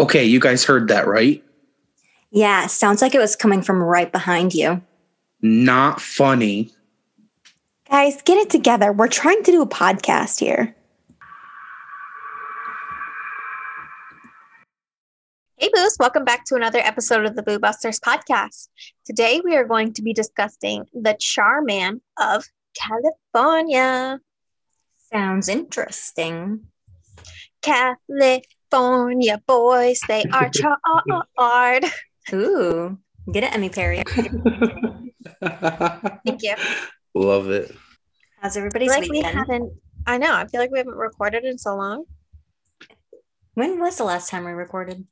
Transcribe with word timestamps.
Okay, 0.00 0.24
you 0.24 0.40
guys 0.40 0.64
heard 0.64 0.88
that, 0.88 1.06
right? 1.06 1.44
Yeah, 2.30 2.68
sounds 2.68 3.02
like 3.02 3.14
it 3.14 3.18
was 3.18 3.36
coming 3.36 3.60
from 3.60 3.82
right 3.82 4.10
behind 4.10 4.54
you. 4.54 4.80
Not 5.42 6.00
funny. 6.00 6.70
Guys, 7.90 8.22
get 8.22 8.38
it 8.38 8.48
together. 8.48 8.94
We're 8.94 9.08
trying 9.08 9.42
to 9.42 9.52
do 9.52 9.60
a 9.60 9.68
podcast 9.68 10.40
here. 10.40 10.74
Hey, 15.58 15.68
Boos, 15.70 15.98
welcome 16.00 16.24
back 16.24 16.46
to 16.46 16.54
another 16.54 16.78
episode 16.78 17.26
of 17.26 17.36
the 17.36 17.42
Boo 17.42 17.58
Busters 17.58 18.00
podcast. 18.00 18.68
Today 19.04 19.42
we 19.44 19.54
are 19.54 19.66
going 19.66 19.92
to 19.92 20.02
be 20.02 20.14
discussing 20.14 20.86
the 20.94 21.14
Charman 21.20 22.00
of 22.18 22.46
California. 22.74 24.18
Sounds 25.12 25.50
interesting. 25.50 26.68
California 27.60 28.40
boys, 28.70 30.00
they 30.08 30.24
are 30.32 30.50
charred. 31.38 31.84
Ooh, 32.32 32.98
get 33.32 33.44
it, 33.44 33.52
Emmy 33.54 33.68
Perry. 33.68 34.02
Thank 35.42 36.42
you. 36.42 36.54
Love 37.14 37.50
it. 37.50 37.74
How's 38.40 38.56
I 38.56 38.60
everybody's 38.60 38.92
feel 38.92 39.00
like 39.02 39.10
we 39.10 39.20
haven't, 39.20 39.72
I 40.06 40.16
know, 40.18 40.32
I 40.34 40.46
feel 40.46 40.60
like 40.60 40.70
we 40.70 40.78
haven't 40.78 40.94
recorded 40.94 41.44
in 41.44 41.58
so 41.58 41.76
long. 41.76 42.04
When 43.54 43.80
was 43.80 43.96
the 43.98 44.04
last 44.04 44.30
time 44.30 44.44
we 44.44 44.52
recorded? 44.52 45.06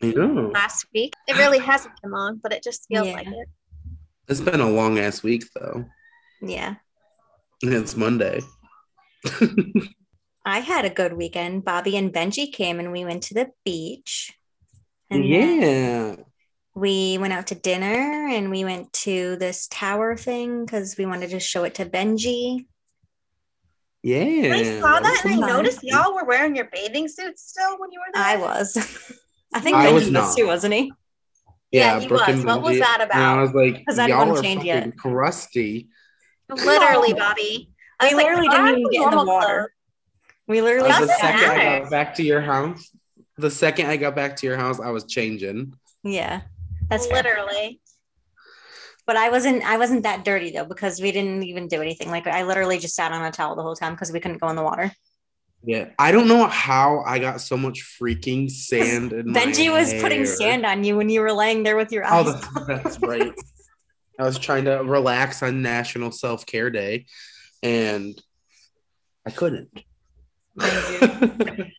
Yeah. 0.00 0.24
Last 0.24 0.86
week. 0.92 1.14
It 1.28 1.36
really 1.36 1.58
hasn't 1.60 1.94
been 2.02 2.10
long, 2.10 2.40
but 2.42 2.52
it 2.52 2.62
just 2.64 2.86
feels 2.88 3.06
Yeah. 3.06 3.12
like 3.14 3.26
it. 3.28 3.48
It's 4.28 4.40
been 4.40 4.60
a 4.60 4.68
long 4.68 4.98
ass 4.98 5.22
week 5.22 5.44
though. 5.54 5.84
Yeah. 6.40 6.74
And 7.62 7.74
it's 7.74 7.96
Monday. 7.96 8.40
I 10.44 10.58
had 10.60 10.84
a 10.84 10.90
good 10.90 11.12
weekend. 11.12 11.64
Bobby 11.64 11.96
and 11.96 12.12
Benji 12.12 12.52
came 12.52 12.80
and 12.80 12.90
we 12.92 13.04
went 13.04 13.24
to 13.24 13.34
the 13.34 13.50
beach. 13.64 14.32
And 15.10 15.24
yeah. 15.24 16.16
we 16.74 17.18
went 17.18 17.32
out 17.32 17.48
to 17.48 17.54
dinner 17.54 18.28
and 18.30 18.50
we 18.50 18.64
went 18.64 18.92
to 18.94 19.36
this 19.36 19.68
tower 19.68 20.16
thing 20.16 20.64
because 20.64 20.96
we 20.96 21.06
wanted 21.06 21.30
to 21.30 21.40
show 21.40 21.64
it 21.64 21.74
to 21.76 21.86
Benji. 21.86 22.66
Yeah. 24.02 24.52
I 24.54 24.80
saw 24.80 24.98
that 24.98 25.22
and 25.24 25.44
I 25.44 25.46
noticed 25.46 25.80
y'all 25.82 26.14
were 26.14 26.24
wearing 26.24 26.56
your 26.56 26.68
bathing 26.72 27.06
suits 27.08 27.42
still 27.48 27.78
when 27.78 27.92
you 27.92 28.00
were 28.00 28.12
there. 28.12 28.22
I 28.24 28.36
was. 28.36 28.76
I 29.54 29.60
think 29.60 29.76
I 29.76 29.86
Benji 29.88 29.92
was 29.94 30.10
was, 30.10 30.34
too, 30.34 30.46
wasn't 30.46 30.74
he? 30.74 30.92
Yeah, 31.70 32.00
he 32.00 32.08
Brooke 32.08 32.26
was. 32.26 32.36
and 32.36 32.44
What 32.46 32.62
was 32.62 32.76
Benji. 32.76 32.80
that 32.80 33.00
And 33.02 33.12
I 33.12 33.32
about? 33.34 33.40
was 33.42 33.52
like, 33.54 33.86
'Cause 33.86 33.98
I 33.98 34.06
didn't 34.06 34.18
y'all 34.18 34.28
wanna 34.28 34.42
change 34.42 34.64
yet. 34.64 34.96
crusty. 34.96 35.88
Literally, 36.48 37.12
Bobby. 37.14 37.70
I 38.00 38.08
We 38.08 38.14
was 38.14 38.24
like, 38.24 38.26
literally 38.26 38.48
didn't 38.48 38.68
even 38.78 38.90
get 38.90 39.02
in 39.02 39.10
the 39.10 39.16
normal 39.16 39.26
water. 39.26 39.74
Clothes?" 40.46 40.54
We 40.56 40.62
literally 40.62 40.90
Uh, 40.90 41.00
the 41.00 41.06
Doesn't 41.06 41.20
second 41.20 41.50
I 41.50 41.78
got 41.80 41.90
back 41.90 42.14
to 42.16 42.22
your 42.22 42.40
house, 42.40 42.90
the 43.38 43.50
second 43.50 43.86
I 43.86 43.96
got 43.96 44.14
back 44.14 44.36
to 44.36 44.46
your 44.46 44.56
house, 44.56 44.80
I 44.80 44.90
was 44.90 45.04
changing. 45.04 45.74
yeah. 46.02 46.42
That's 46.90 47.06
fair. 47.06 47.16
literally. 47.22 47.80
But 49.06 49.16
I 49.16 49.30
wasn't 49.30 49.62
I 49.64 49.78
wasn't 49.78 50.02
that 50.02 50.24
dirty 50.24 50.50
though 50.50 50.64
because 50.66 51.00
we 51.00 51.10
didn't 51.10 51.42
even 51.44 51.66
do 51.68 51.80
anything. 51.80 52.10
Like 52.10 52.26
I 52.26 52.42
literally 52.44 52.78
just 52.78 52.94
sat 52.94 53.12
on 53.12 53.24
a 53.24 53.30
towel 53.32 53.56
the 53.56 53.62
whole 53.62 53.74
time 53.76 53.94
because 53.94 54.12
we 54.12 54.20
couldn't 54.20 54.38
go 54.38 54.48
in 54.48 54.56
the 54.56 54.62
water. 54.62 54.92
Yeah. 55.64 55.90
I 55.98 56.12
don't 56.12 56.28
know 56.28 56.46
how 56.46 57.02
I 57.06 57.18
got 57.18 57.40
so 57.40 57.56
much 57.56 57.96
freaking 58.00 58.50
sand 58.50 59.12
in 59.12 59.26
Benji 59.32 59.68
my 59.70 59.78
was 59.80 59.94
putting 60.02 60.26
sand 60.26 60.66
on 60.66 60.84
you 60.84 60.96
when 60.96 61.08
you 61.08 61.20
were 61.20 61.32
laying 61.32 61.62
there 61.62 61.76
with 61.76 61.92
your 61.92 62.04
Oh, 62.04 62.28
eyes. 62.28 62.40
that's, 62.66 62.66
that's 62.84 62.98
right. 63.00 63.32
I 64.18 64.24
was 64.24 64.38
trying 64.38 64.66
to 64.66 64.82
relax 64.82 65.42
on 65.42 65.62
National 65.62 66.10
Self 66.12 66.44
Care 66.46 66.68
Day, 66.70 67.06
and 67.62 68.20
I 69.26 69.30
couldn't. 69.30 69.70
Benji 70.58 71.70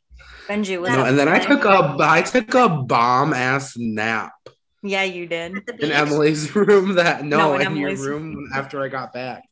was. 0.81 0.89
no, 0.89 1.05
and 1.05 1.17
then 1.17 1.27
I 1.27 1.39
took 1.39 1.65
a 1.65 1.95
I 1.99 2.21
took 2.21 2.53
a 2.53 2.69
bomb 2.69 3.33
ass 3.33 3.75
nap 3.77 4.33
Yeah, 4.81 5.03
you 5.03 5.27
did. 5.27 5.53
In. 5.79 5.91
Emily's 5.91 6.55
room. 6.55 6.95
That 6.95 7.23
no, 7.23 7.37
No, 7.37 7.55
in 7.55 7.67
in, 7.67 7.77
your 7.77 7.95
room 7.95 8.49
after 8.53 8.81
I 8.81 8.87
got 8.89 9.13
back. 9.13 9.43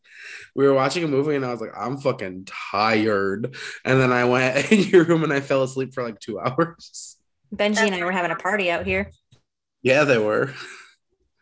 We 0.55 0.65
were 0.65 0.73
watching 0.73 1.03
a 1.03 1.07
movie, 1.07 1.35
and 1.35 1.45
I 1.45 1.51
was 1.51 1.61
like, 1.61 1.71
I'm 1.77 1.97
fucking 1.97 2.45
tired. 2.71 3.55
And 3.85 4.01
then 4.01 4.11
I 4.11 4.25
went 4.25 4.71
in 4.71 4.79
your 4.89 5.05
room, 5.05 5.23
and 5.23 5.31
I 5.31 5.39
fell 5.39 5.63
asleep 5.63 5.93
for 5.93 6.03
like 6.03 6.19
two 6.19 6.39
hours. 6.39 7.17
Benji 7.55 7.85
and 7.85 7.95
I 7.95 8.03
were 8.03 8.11
having 8.11 8.31
a 8.31 8.35
party 8.35 8.71
out 8.71 8.85
here. 8.85 9.11
Yeah, 9.81 10.03
they 10.03 10.17
were. 10.17 10.53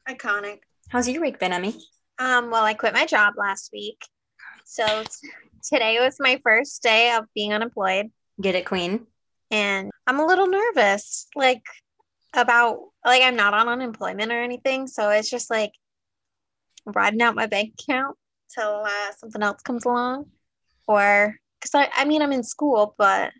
Iconic. 0.07 0.59
How's 0.89 1.07
your 1.07 1.21
week 1.21 1.39
been, 1.39 1.53
Emmy? 1.53 1.75
Um, 2.19 2.49
well, 2.51 2.63
I 2.63 2.73
quit 2.73 2.93
my 2.93 3.05
job 3.05 3.33
last 3.37 3.69
week. 3.71 4.01
So 4.65 5.03
t- 5.03 5.29
today 5.63 5.99
was 5.99 6.17
my 6.19 6.39
first 6.43 6.81
day 6.81 7.15
of 7.15 7.25
being 7.35 7.53
unemployed. 7.53 8.07
Get 8.41 8.55
it, 8.55 8.65
Queen? 8.65 9.05
And 9.51 9.91
I'm 10.07 10.19
a 10.19 10.25
little 10.25 10.47
nervous, 10.47 11.27
like 11.35 11.63
about 12.35 12.79
like 13.05 13.23
I'm 13.23 13.35
not 13.35 13.53
on 13.53 13.67
unemployment 13.67 14.31
or 14.31 14.41
anything. 14.41 14.87
So 14.87 15.09
it's 15.09 15.29
just 15.29 15.49
like 15.49 15.71
riding 16.85 17.21
out 17.21 17.35
my 17.35 17.47
bank 17.47 17.73
account 17.79 18.17
till 18.53 18.83
uh, 18.85 19.11
something 19.17 19.41
else 19.41 19.61
comes 19.61 19.85
along. 19.85 20.25
Or 20.87 21.35
because 21.59 21.75
I, 21.75 21.89
I 21.93 22.05
mean, 22.05 22.21
I'm 22.21 22.31
in 22.31 22.43
school, 22.43 22.95
but 22.97 23.31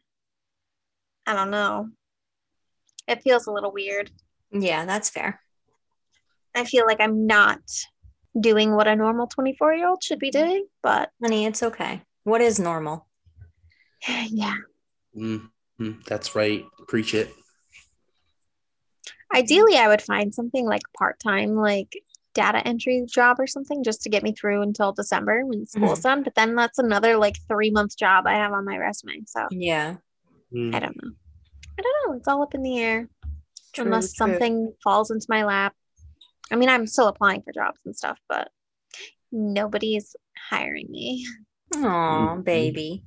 I 1.25 1.33
don't 1.33 1.51
know. 1.51 1.89
It 3.07 3.23
feels 3.23 3.47
a 3.47 3.51
little 3.51 3.71
weird. 3.71 4.11
Yeah, 4.51 4.85
that's 4.85 5.09
fair. 5.09 5.41
I 6.55 6.65
feel 6.65 6.85
like 6.85 6.99
I'm 6.99 7.27
not 7.27 7.59
doing 8.39 8.75
what 8.75 8.87
a 8.87 8.95
normal 8.95 9.27
24 9.27 9.73
year 9.73 9.87
old 9.87 10.03
should 10.03 10.19
be 10.19 10.31
doing, 10.31 10.67
but 10.81 11.09
Honey, 11.21 11.45
it's 11.45 11.63
okay. 11.63 12.01
What 12.23 12.41
is 12.41 12.59
normal? 12.59 13.07
yeah. 14.07 14.55
Mhm, 15.15 15.49
that's 16.05 16.35
right. 16.35 16.65
Preach 16.87 17.13
it. 17.13 17.33
Ideally, 19.33 19.77
I 19.77 19.87
would 19.87 20.01
find 20.01 20.33
something 20.33 20.65
like 20.65 20.81
part 20.97 21.19
time, 21.19 21.55
like 21.55 21.93
data 22.33 22.65
entry 22.65 23.05
job 23.07 23.39
or 23.39 23.47
something 23.47 23.83
just 23.83 24.01
to 24.03 24.09
get 24.09 24.23
me 24.23 24.33
through 24.33 24.61
until 24.61 24.91
December 24.91 25.45
when 25.45 25.65
school's 25.65 26.01
done. 26.01 26.23
But 26.23 26.35
then 26.35 26.55
that's 26.55 26.79
another 26.79 27.17
like 27.17 27.37
three 27.47 27.71
month 27.71 27.97
job 27.97 28.25
I 28.27 28.35
have 28.35 28.53
on 28.53 28.65
my 28.65 28.77
resume. 28.77 29.23
So 29.27 29.47
Yeah. 29.51 29.97
Mm. 30.53 30.75
I 30.75 30.79
don't 30.79 30.95
know. 31.01 31.11
I 31.77 31.81
don't 31.81 32.07
know. 32.07 32.17
It's 32.17 32.27
all 32.27 32.41
up 32.43 32.55
in 32.55 32.63
the 32.63 32.79
air 32.79 33.07
True, 33.73 33.85
unless 33.85 34.13
true. 34.13 34.17
something 34.17 34.73
falls 34.83 35.11
into 35.11 35.27
my 35.29 35.43
lap. 35.43 35.75
I 36.51 36.55
mean, 36.55 36.69
I'm 36.69 36.87
still 36.87 37.07
applying 37.07 37.41
for 37.43 37.53
jobs 37.53 37.79
and 37.85 37.95
stuff, 37.95 38.19
but 38.27 38.49
nobody's 39.31 40.15
hiring 40.49 40.87
me. 40.89 41.25
Aw, 41.75 42.35
Mhm. 42.35 42.43
baby. 42.43 43.03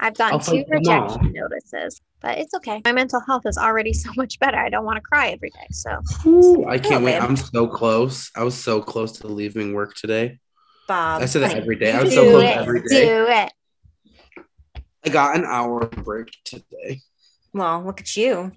I've 0.00 0.16
gotten 0.16 0.34
I'll 0.34 0.40
two 0.40 0.64
rejection 0.68 1.32
notices, 1.32 2.00
but 2.20 2.38
it's 2.38 2.52
okay. 2.54 2.82
My 2.84 2.92
mental 2.92 3.20
health 3.26 3.46
is 3.46 3.56
already 3.56 3.92
so 4.04 4.10
much 4.16 4.38
better. 4.38 4.58
I 4.58 4.68
don't 4.68 4.84
want 4.84 4.96
to 4.96 5.02
cry 5.02 5.28
every 5.30 5.50
day. 5.50 5.66
So 5.70 6.00
Ooh, 6.26 6.66
I 6.68 6.78
can't 6.78 7.02
Oh, 7.02 7.04
wait. 7.04 7.12
babe. 7.14 7.22
I'm 7.22 7.36
so 7.36 7.66
close. 7.66 8.30
I 8.36 8.42
was 8.44 8.54
so 8.54 8.80
close 8.82 9.12
to 9.20 9.28
leaving 9.28 9.72
work 9.72 9.94
today. 9.94 10.38
Bob. 10.86 11.22
I 11.22 11.26
say 11.26 11.40
that 11.40 11.56
every 11.56 11.76
day. 11.76 11.92
I 11.92 11.98
you 11.98 12.04
was 12.04 12.14
so 12.14 12.30
close 12.30 12.42
it. 12.44 12.56
every 12.56 12.82
day. 12.82 13.06
Do 13.06 13.26
it. 13.28 13.52
I 15.06 15.08
got 15.10 15.36
an 15.36 15.44
hour 15.44 15.86
break 15.86 16.28
today. 16.44 17.00
Well, 17.52 17.82
look 17.84 18.00
at 18.00 18.16
you. 18.16 18.52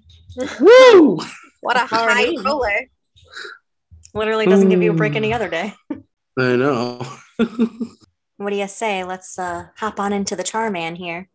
Woo! 0.60 1.18
What 1.60 1.76
a 1.76 1.80
high 1.86 2.36
roller. 2.44 2.88
Literally 4.14 4.46
doesn't 4.46 4.68
give 4.68 4.80
you 4.82 4.92
a 4.92 4.94
break 4.94 5.16
any 5.16 5.32
other 5.34 5.48
day. 5.48 5.74
I 6.38 6.56
know. 6.56 7.00
What 8.38 8.50
do 8.50 8.56
you 8.56 8.68
say? 8.68 9.04
Let's 9.04 9.38
uh 9.38 9.66
hop 9.76 10.00
on 10.00 10.12
into 10.12 10.34
the 10.36 10.42
Charman 10.44 10.96
here. 10.96 11.28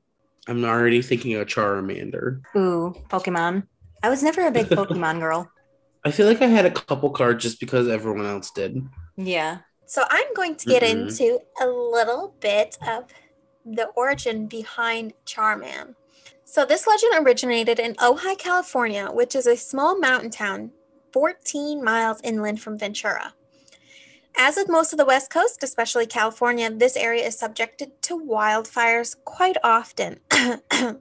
I'm 0.47 0.64
already 0.66 1.02
thinking 1.02 1.36
of 1.36 1.47
Charmander. 1.47 2.41
Ooh, 2.56 2.94
Pokemon. 3.09 3.68
I 4.02 4.09
was 4.09 4.24
never 4.24 4.46
a 4.47 4.52
big 4.52 4.68
Pokemon 4.80 5.19
girl. 5.19 5.50
I 6.06 6.12
feel 6.12 6.28
like 6.28 6.42
I 6.42 6.47
had 6.47 6.66
a 6.66 6.72
couple 6.72 7.09
cards 7.12 7.44
just 7.44 7.59
because 7.59 7.88
everyone 7.88 8.25
else 8.25 8.52
did. 8.52 8.81
Yeah. 9.16 9.59
So 9.86 10.03
I'm 10.09 10.34
going 10.34 10.56
to 10.56 10.66
get 10.66 10.81
Mhm. 10.84 11.08
into 11.09 11.40
a 11.62 11.68
little 11.68 12.36
bit 12.42 12.78
of 12.88 13.06
the 13.66 13.86
origin 13.95 14.48
behind 14.48 15.13
Charman. 15.25 15.95
So 16.45 16.66
this 16.66 16.88
legend 16.88 17.13
originated 17.25 17.80
in 17.80 17.95
Ojai, 17.95 18.38
California, 18.38 19.07
which 19.12 19.36
is 19.36 19.48
a 19.48 19.56
small 19.57 19.98
mountain 19.98 20.30
town 20.30 20.72
14 21.13 21.83
miles 21.83 22.19
inland 22.24 22.62
from 22.62 22.78
Ventura. 22.78 23.33
As 24.35 24.56
with 24.56 24.69
most 24.69 24.94
of 24.94 24.97
the 24.97 25.06
West 25.06 25.30
Coast, 25.30 25.63
especially 25.63 26.06
California, 26.06 26.69
this 26.71 26.97
area 26.97 27.25
is 27.25 27.38
subjected 27.38 28.01
to 28.03 28.19
wildfires 28.19 29.15
quite 29.25 29.57
often. 29.63 30.19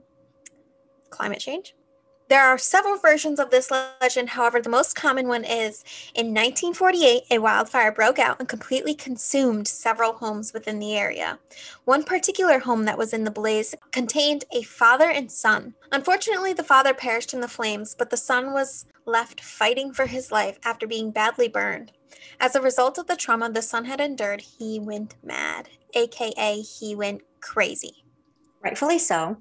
Climate 1.09 1.39
change? 1.39 1.75
There 2.29 2.43
are 2.43 2.57
several 2.57 2.97
versions 2.97 3.39
of 3.39 3.51
this 3.51 3.69
legend. 3.69 4.29
However, 4.29 4.61
the 4.61 4.69
most 4.69 4.95
common 4.95 5.27
one 5.27 5.43
is 5.43 5.83
in 6.15 6.27
1948, 6.27 7.23
a 7.29 7.37
wildfire 7.37 7.91
broke 7.91 8.17
out 8.17 8.39
and 8.39 8.47
completely 8.47 8.95
consumed 8.95 9.67
several 9.67 10.13
homes 10.13 10.53
within 10.53 10.79
the 10.79 10.95
area. 10.95 11.37
One 11.85 12.03
particular 12.03 12.59
home 12.59 12.85
that 12.85 12.97
was 12.97 13.13
in 13.13 13.23
the 13.23 13.31
blaze 13.31 13.75
contained 13.91 14.45
a 14.51 14.63
father 14.63 15.09
and 15.09 15.31
son. 15.31 15.75
Unfortunately, 15.91 16.53
the 16.53 16.63
father 16.63 16.93
perished 16.93 17.33
in 17.33 17.41
the 17.41 17.47
flames, 17.47 17.93
but 17.93 18.09
the 18.09 18.17
son 18.17 18.53
was 18.53 18.85
left 19.05 19.41
fighting 19.41 19.93
for 19.93 20.05
his 20.05 20.31
life 20.31 20.57
after 20.63 20.87
being 20.87 21.11
badly 21.11 21.47
burned. 21.47 21.91
As 22.39 22.55
a 22.55 22.61
result 22.61 22.97
of 22.97 23.07
the 23.07 23.15
trauma 23.15 23.49
the 23.49 23.61
son 23.61 23.85
had 23.85 24.01
endured, 24.01 24.41
he 24.41 24.79
went 24.79 25.15
mad, 25.23 25.69
aka, 25.93 26.61
he 26.61 26.95
went 26.95 27.21
crazy. 27.41 28.03
Rightfully 28.63 28.99
so. 28.99 29.37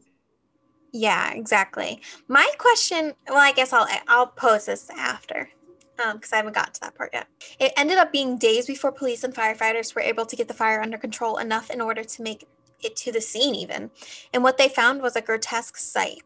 Yeah, 0.92 1.32
exactly. 1.32 2.02
My 2.28 2.48
question, 2.58 3.14
well, 3.28 3.38
I 3.38 3.52
guess 3.52 3.72
I'll 3.72 3.88
I'll 4.08 4.26
pose 4.26 4.66
this 4.66 4.90
after. 4.90 5.48
Um, 6.04 6.16
because 6.16 6.32
I 6.32 6.36
haven't 6.36 6.54
got 6.54 6.74
to 6.74 6.80
that 6.80 6.94
part 6.94 7.10
yet. 7.12 7.28
It 7.60 7.72
ended 7.76 7.98
up 7.98 8.12
being 8.12 8.38
days 8.38 8.66
before 8.66 8.92
police 8.92 9.24
and 9.24 9.34
firefighters 9.34 9.94
were 9.94 10.00
able 10.00 10.24
to 10.26 10.34
get 10.34 10.48
the 10.48 10.54
fire 10.54 10.80
under 10.80 10.96
control 10.96 11.36
enough 11.36 11.70
in 11.70 11.80
order 11.80 12.02
to 12.02 12.22
make 12.22 12.48
it 12.82 12.96
to 12.96 13.12
the 13.12 13.20
scene, 13.20 13.54
even. 13.54 13.90
And 14.32 14.42
what 14.42 14.58
they 14.58 14.68
found 14.68 15.02
was 15.02 15.16
a 15.16 15.20
grotesque 15.20 15.76
sight. 15.76 16.22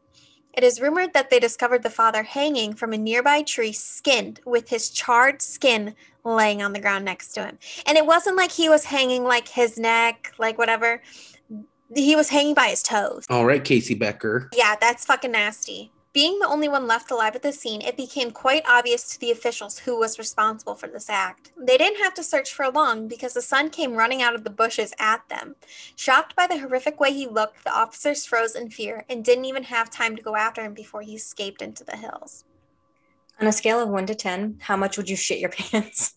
It 0.56 0.64
is 0.64 0.81
rumored 0.81 1.12
that 1.12 1.29
they 1.29 1.38
discovered 1.38 1.82
the 1.82 1.91
father 1.91 2.23
hanging 2.23 2.73
from 2.73 2.94
a 2.94 2.97
nearby 2.97 3.43
tree, 3.43 3.73
skinned, 3.73 4.41
with 4.47 4.70
his 4.70 4.88
charred 4.88 5.43
skin 5.43 5.94
laying 6.25 6.62
on 6.62 6.73
the 6.73 6.81
ground 6.81 7.05
next 7.05 7.32
to 7.32 7.44
him. 7.44 7.58
And 7.85 7.99
it 7.99 8.06
wasn't 8.06 8.38
like 8.38 8.50
he 8.50 8.70
was 8.70 8.87
hanging 8.87 9.25
like 9.25 9.49
his 9.49 9.79
neck, 9.79 10.32
like 10.38 10.56
whatever. 10.56 11.03
He 11.94 12.17
was 12.17 12.31
hanging 12.31 12.55
by 12.55 12.69
his 12.69 12.82
toes. 12.82 13.26
All 13.29 13.44
right, 13.44 13.62
Casey 13.62 13.94
Becker. 13.94 14.49
Yeah, 14.56 14.76
that's 14.81 15.05
fucking 15.05 15.32
nasty. 15.32 15.93
Being 16.16 16.38
the 16.38 16.48
only 16.48 16.66
one 16.66 16.86
left 16.86 17.10
alive 17.10 17.36
at 17.36 17.42
the 17.42 17.52
scene, 17.52 17.82
it 17.82 17.94
became 17.94 18.30
quite 18.30 18.62
obvious 18.66 19.06
to 19.10 19.20
the 19.20 19.30
officials 19.30 19.80
who 19.80 19.98
was 19.98 20.18
responsible 20.18 20.74
for 20.74 20.86
this 20.86 21.10
act. 21.10 21.52
They 21.60 21.76
didn't 21.76 22.02
have 22.02 22.14
to 22.14 22.22
search 22.22 22.54
for 22.54 22.70
long 22.70 23.06
because 23.06 23.34
the 23.34 23.42
son 23.42 23.68
came 23.68 23.92
running 23.92 24.22
out 24.22 24.34
of 24.34 24.42
the 24.42 24.48
bushes 24.48 24.94
at 24.98 25.28
them. 25.28 25.56
Shocked 25.94 26.34
by 26.34 26.46
the 26.46 26.56
horrific 26.56 26.98
way 26.98 27.12
he 27.12 27.26
looked, 27.26 27.64
the 27.64 27.70
officers 27.70 28.24
froze 28.24 28.54
in 28.54 28.70
fear 28.70 29.04
and 29.10 29.22
didn't 29.22 29.44
even 29.44 29.64
have 29.64 29.90
time 29.90 30.16
to 30.16 30.22
go 30.22 30.36
after 30.36 30.62
him 30.62 30.72
before 30.72 31.02
he 31.02 31.16
escaped 31.16 31.60
into 31.60 31.84
the 31.84 31.98
hills. 31.98 32.44
On 33.38 33.46
a 33.46 33.52
scale 33.52 33.78
of 33.78 33.90
one 33.90 34.06
to 34.06 34.14
10, 34.14 34.60
how 34.62 34.78
much 34.78 34.96
would 34.96 35.10
you 35.10 35.16
shit 35.16 35.38
your 35.38 35.50
pants? 35.50 36.14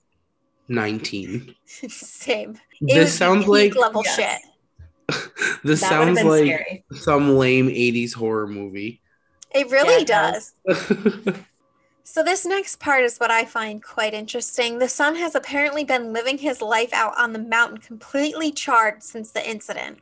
19. 0.69 1.55
Same. 1.65 2.57
It 2.79 2.93
This 2.93 3.17
sounds 3.17 3.49
like 3.49 3.75
level 3.75 4.03
Yes. 4.05 4.15
shit. 4.15 5.19
this 5.65 5.81
That 5.81 5.89
sounds 5.89 6.23
like 6.23 6.45
scary. 6.45 6.85
some 6.93 7.35
lame 7.35 7.67
80s 7.67 8.13
horror 8.13 8.47
movie. 8.47 9.01
It 9.51 9.69
really 9.71 9.93
Yeah, 9.93 10.01
it 10.01 10.07
does. 10.07 11.45
So, 12.11 12.23
this 12.23 12.43
next 12.43 12.79
part 12.79 13.03
is 13.03 13.19
what 13.19 13.29
I 13.29 13.45
find 13.45 13.83
quite 13.83 14.15
interesting. 14.15 14.79
The 14.79 14.89
son 14.89 15.15
has 15.17 15.35
apparently 15.35 15.83
been 15.83 16.11
living 16.11 16.39
his 16.39 16.59
life 16.59 16.91
out 16.91 17.13
on 17.19 17.33
the 17.33 17.39
mountain 17.39 17.77
completely 17.77 18.51
charred 18.51 19.03
since 19.03 19.29
the 19.29 19.47
incident. 19.47 19.99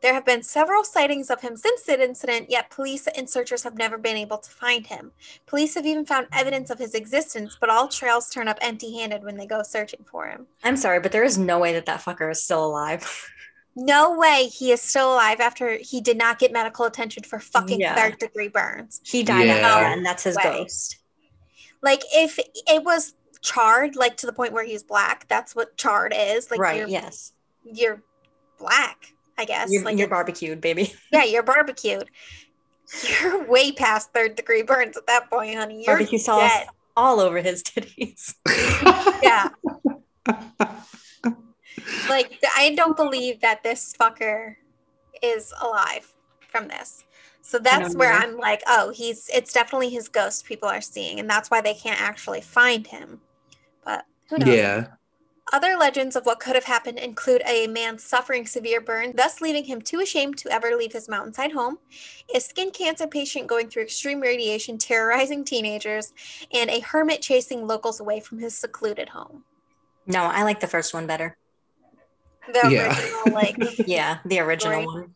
There 0.00 0.14
have 0.14 0.24
been 0.24 0.42
several 0.42 0.82
sightings 0.82 1.28
of 1.28 1.42
him 1.42 1.54
since 1.54 1.82
the 1.82 2.02
incident, 2.02 2.48
yet 2.48 2.70
police 2.70 3.06
and 3.06 3.28
searchers 3.28 3.62
have 3.64 3.76
never 3.76 3.98
been 3.98 4.16
able 4.16 4.38
to 4.38 4.50
find 4.50 4.86
him. 4.86 5.12
Police 5.46 5.74
have 5.74 5.84
even 5.84 6.06
found 6.06 6.26
evidence 6.32 6.70
of 6.70 6.78
his 6.78 6.94
existence, 6.94 7.58
but 7.60 7.68
all 7.68 7.86
trails 7.86 8.30
turn 8.30 8.48
up 8.48 8.58
empty 8.62 8.98
handed 8.98 9.22
when 9.22 9.36
they 9.36 9.46
go 9.46 9.62
searching 9.62 10.06
for 10.10 10.26
him. 10.26 10.46
I'm 10.64 10.76
sorry, 10.78 11.00
but 11.00 11.12
there 11.12 11.24
is 11.24 11.36
no 11.36 11.58
way 11.58 11.74
that 11.74 11.84
that 11.84 12.00
fucker 12.00 12.30
is 12.30 12.42
still 12.42 12.64
alive. 12.64 13.30
No 13.78 14.16
way 14.16 14.46
he 14.46 14.72
is 14.72 14.80
still 14.80 15.12
alive 15.12 15.38
after 15.38 15.76
he 15.76 16.00
did 16.00 16.16
not 16.16 16.38
get 16.38 16.50
medical 16.50 16.86
attention 16.86 17.22
for 17.24 17.38
fucking 17.38 17.78
Yeah. 17.78 17.94
third 17.94 18.18
degree 18.18 18.48
burns. 18.48 19.02
He 19.04 19.22
died 19.22 19.46
Yeah. 19.46 19.52
after 19.56 19.62
that, 19.84 19.92
and 19.98 20.06
that's 20.06 20.22
his 20.22 20.36
Way. 20.36 20.42
ghost. 20.44 20.96
Like, 21.82 22.02
if 22.14 22.38
it 22.38 22.82
was 22.84 23.12
charred, 23.42 23.94
like 23.94 24.16
to 24.16 24.26
the 24.26 24.32
point 24.32 24.54
where 24.54 24.64
he's 24.64 24.82
black, 24.82 25.28
that's 25.28 25.54
what 25.54 25.76
charred 25.76 26.14
is. 26.16 26.50
Like, 26.50 26.58
right, 26.58 26.78
you're, 26.78 26.88
yes. 26.88 27.32
you're 27.64 28.02
black, 28.58 29.12
I 29.36 29.44
guess. 29.44 29.70
You're, 29.70 29.84
like, 29.84 29.98
you're 29.98 30.08
barbecued, 30.08 30.62
baby. 30.62 30.94
yeah, 31.12 31.24
you're 31.24 31.42
barbecued. 31.42 32.08
You're 33.20 33.44
way 33.44 33.72
past 33.72 34.12
third 34.14 34.36
degree 34.36 34.62
burns 34.62 34.96
at 34.96 35.06
that 35.06 35.28
point, 35.28 35.56
honey. 35.56 35.84
You're 35.84 35.96
Barbecue 35.96 36.18
sauce 36.18 36.50
all 36.96 37.20
over 37.20 37.40
his 37.42 37.62
titties. 37.62 38.34
Yeah. 39.22 39.48
like, 42.08 42.42
I 42.56 42.74
don't 42.74 42.96
believe 42.96 43.40
that 43.40 43.62
this 43.62 43.94
fucker 43.98 44.56
is 45.22 45.52
alive 45.62 46.12
from 46.48 46.68
this. 46.68 47.04
So 47.42 47.60
that's 47.60 47.94
where. 47.94 48.12
I'm 48.12 48.36
like, 48.38 48.62
oh, 48.66 48.90
he's 48.90 49.30
it's 49.32 49.52
definitely 49.52 49.90
his 49.90 50.08
ghost 50.08 50.46
people 50.46 50.68
are 50.68 50.80
seeing, 50.80 51.20
and 51.20 51.30
that's 51.30 51.48
why 51.48 51.60
they 51.60 51.74
can't 51.74 52.00
actually 52.00 52.40
find 52.40 52.84
him. 52.84 53.20
But 53.84 54.04
who 54.28 54.38
knows? 54.38 54.48
yeah. 54.48 54.86
Other 55.52 55.76
legends 55.76 56.16
of 56.16 56.26
what 56.26 56.40
could 56.40 56.56
have 56.56 56.64
happened 56.64 56.98
include 56.98 57.40
a 57.46 57.68
man 57.68 57.98
suffering 57.98 58.48
severe 58.48 58.80
burn, 58.80 59.12
thus 59.14 59.40
leaving 59.40 59.64
him 59.64 59.80
too 59.80 60.00
ashamed 60.00 60.38
to 60.38 60.50
ever 60.50 60.74
leave 60.74 60.92
his 60.92 61.08
mountainside 61.08 61.52
home, 61.52 61.78
a 62.34 62.40
skin 62.40 62.72
cancer 62.72 63.06
patient 63.06 63.46
going 63.46 63.68
through 63.68 63.84
extreme 63.84 64.18
radiation 64.18 64.76
terrorizing 64.76 65.44
teenagers, 65.44 66.12
and 66.52 66.68
a 66.68 66.80
hermit 66.80 67.22
chasing 67.22 67.64
locals 67.64 68.00
away 68.00 68.18
from 68.18 68.40
his 68.40 68.58
secluded 68.58 69.10
home. 69.10 69.44
No, 70.04 70.24
I 70.24 70.42
like 70.42 70.58
the 70.58 70.66
first 70.66 70.92
one 70.92 71.06
better. 71.06 71.36
The 72.52 72.70
Yeah. 72.70 72.96
original, 72.96 73.34
like, 73.34 73.56
Yeah, 73.86 74.18
the 74.24 74.38
original 74.40 74.82
Story. 74.82 74.86
one. 74.86 75.14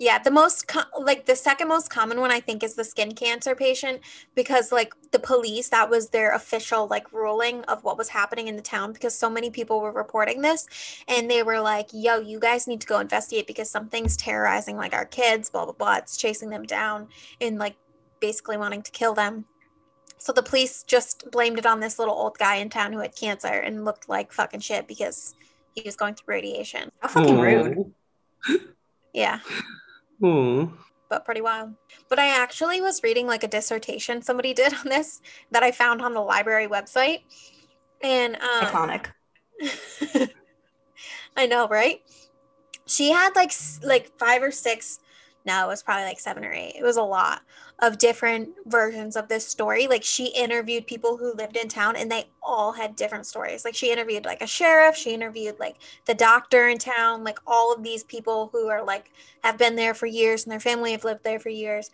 yeah, 0.00 0.18
the 0.18 0.30
most, 0.30 0.68
co- 0.68 0.82
like, 1.00 1.26
the 1.26 1.34
second 1.34 1.66
most 1.68 1.90
common 1.90 2.20
one 2.20 2.30
I 2.30 2.38
think 2.40 2.62
is 2.62 2.74
the 2.74 2.84
skin 2.84 3.14
cancer 3.14 3.54
patient 3.56 4.00
because, 4.36 4.70
like, 4.70 4.92
the 5.10 5.18
police, 5.18 5.68
that 5.70 5.90
was 5.90 6.10
their 6.10 6.32
official, 6.34 6.86
like, 6.86 7.12
ruling 7.12 7.64
of 7.64 7.82
what 7.82 7.98
was 7.98 8.08
happening 8.10 8.46
in 8.46 8.54
the 8.54 8.62
town 8.62 8.92
because 8.92 9.12
so 9.14 9.28
many 9.28 9.50
people 9.50 9.80
were 9.80 9.90
reporting 9.90 10.40
this 10.40 10.66
and 11.08 11.28
they 11.28 11.42
were 11.42 11.60
like, 11.60 11.88
yo, 11.92 12.20
you 12.20 12.38
guys 12.38 12.68
need 12.68 12.80
to 12.80 12.86
go 12.86 13.00
investigate 13.00 13.46
because 13.48 13.68
something's 13.70 14.16
terrorizing, 14.16 14.76
like, 14.76 14.94
our 14.94 15.04
kids, 15.06 15.50
blah, 15.50 15.64
blah, 15.64 15.74
blah. 15.74 15.96
It's 15.96 16.16
chasing 16.16 16.50
them 16.50 16.62
down 16.62 17.08
and, 17.40 17.58
like, 17.58 17.76
basically 18.20 18.56
wanting 18.56 18.82
to 18.82 18.90
kill 18.92 19.14
them. 19.14 19.46
So 20.16 20.32
the 20.32 20.42
police 20.42 20.82
just 20.84 21.30
blamed 21.30 21.58
it 21.58 21.66
on 21.66 21.80
this 21.80 21.98
little 21.98 22.14
old 22.14 22.38
guy 22.38 22.56
in 22.56 22.70
town 22.70 22.92
who 22.92 23.00
had 23.00 23.14
cancer 23.16 23.48
and 23.48 23.84
looked 23.84 24.08
like 24.08 24.32
fucking 24.32 24.60
shit 24.60 24.86
because 24.88 25.34
he 25.80 25.88
was 25.88 25.96
going 25.96 26.14
through 26.14 26.34
radiation. 26.34 26.90
How 27.00 27.08
fucking 27.08 27.38
rude. 27.38 27.92
Yeah. 29.12 29.40
Oh. 30.22 30.72
but 31.08 31.24
pretty 31.24 31.40
wild. 31.40 31.74
But 32.08 32.18
I 32.18 32.26
actually 32.26 32.80
was 32.80 33.02
reading 33.02 33.26
like 33.26 33.42
a 33.42 33.48
dissertation 33.48 34.20
somebody 34.22 34.52
did 34.52 34.74
on 34.74 34.84
this 34.84 35.20
that 35.50 35.62
I 35.62 35.72
found 35.72 36.02
on 36.02 36.14
the 36.14 36.20
library 36.20 36.66
website. 36.66 37.22
And 38.02 38.36
um, 38.36 38.64
Iconic. 38.64 39.06
I 41.36 41.46
know, 41.46 41.68
right? 41.68 42.00
She 42.86 43.10
had 43.10 43.34
like 43.34 43.52
like 43.82 44.18
five 44.18 44.42
or 44.42 44.50
six. 44.50 45.00
No, 45.48 45.64
it 45.64 45.68
was 45.68 45.82
probably 45.82 46.04
like 46.04 46.20
seven 46.20 46.44
or 46.44 46.52
eight. 46.52 46.74
It 46.78 46.82
was 46.82 46.98
a 46.98 47.02
lot 47.02 47.40
of 47.78 47.96
different 47.96 48.50
versions 48.66 49.16
of 49.16 49.28
this 49.28 49.48
story. 49.48 49.86
Like 49.86 50.04
she 50.04 50.26
interviewed 50.26 50.86
people 50.86 51.16
who 51.16 51.32
lived 51.32 51.56
in 51.56 51.68
town, 51.68 51.96
and 51.96 52.12
they 52.12 52.26
all 52.42 52.72
had 52.72 52.96
different 52.96 53.24
stories. 53.24 53.64
Like 53.64 53.74
she 53.74 53.90
interviewed 53.90 54.26
like 54.26 54.42
a 54.42 54.46
sheriff. 54.46 54.94
She 54.94 55.14
interviewed 55.14 55.58
like 55.58 55.76
the 56.04 56.12
doctor 56.12 56.68
in 56.68 56.76
town. 56.76 57.24
Like 57.24 57.38
all 57.46 57.72
of 57.72 57.82
these 57.82 58.04
people 58.04 58.50
who 58.52 58.68
are 58.68 58.84
like 58.84 59.10
have 59.42 59.56
been 59.56 59.74
there 59.74 59.94
for 59.94 60.04
years, 60.04 60.44
and 60.44 60.52
their 60.52 60.60
family 60.60 60.92
have 60.92 61.04
lived 61.04 61.24
there 61.24 61.40
for 61.40 61.48
years, 61.48 61.90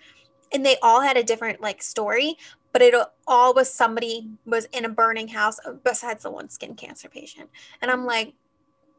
and 0.52 0.66
they 0.66 0.76
all 0.82 1.00
had 1.00 1.16
a 1.16 1.22
different 1.22 1.60
like 1.60 1.80
story. 1.80 2.36
But 2.72 2.82
it 2.82 2.92
all 3.28 3.54
was 3.54 3.72
somebody 3.72 4.30
was 4.44 4.64
in 4.72 4.84
a 4.84 4.88
burning 4.88 5.28
house 5.28 5.60
besides 5.84 6.24
the 6.24 6.30
one 6.32 6.48
skin 6.48 6.74
cancer 6.74 7.08
patient. 7.08 7.50
And 7.80 7.88
I'm 7.88 8.04
like, 8.04 8.34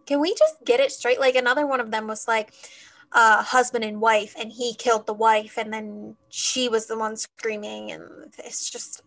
can 0.05 0.21
we 0.21 0.33
just 0.33 0.63
get 0.63 0.79
it 0.79 0.93
straight? 0.93 1.19
Like 1.19 1.35
another 1.35 1.67
one 1.67 1.81
of 1.81 1.91
them 1.91 2.07
was 2.07 2.25
like 2.25 2.53
uh 3.11 3.41
husband 3.43 3.83
and 3.83 4.01
wife 4.01 4.35
and 4.37 4.51
he 4.51 4.73
killed 4.75 5.05
the 5.05 5.13
wife 5.13 5.57
and 5.57 5.71
then 5.73 6.15
she 6.29 6.67
was 6.69 6.87
the 6.87 6.97
one 6.97 7.15
screaming 7.15 7.91
and 7.91 8.03
it's 8.39 8.69
just 8.69 9.01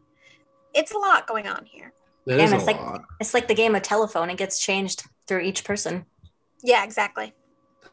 it's 0.75 0.93
a 0.93 0.99
lot 0.99 1.27
going 1.27 1.47
on 1.49 1.65
here. 1.65 1.93
That 2.27 2.37
Damn, 2.37 2.45
is 2.47 2.53
a 2.53 2.57
it's 2.57 2.67
like- 2.67 2.81
lot. 2.81 3.03
It's 3.21 3.35
like 3.35 3.49
the 3.49 3.55
game 3.55 3.75
of 3.75 3.83
telephone. 3.83 4.29
It 4.31 4.37
gets 4.37 4.59
changed 4.61 5.05
through 5.27 5.41
each 5.41 5.65
person. 5.65 6.05
Yeah, 6.63 6.85
exactly. 6.85 7.33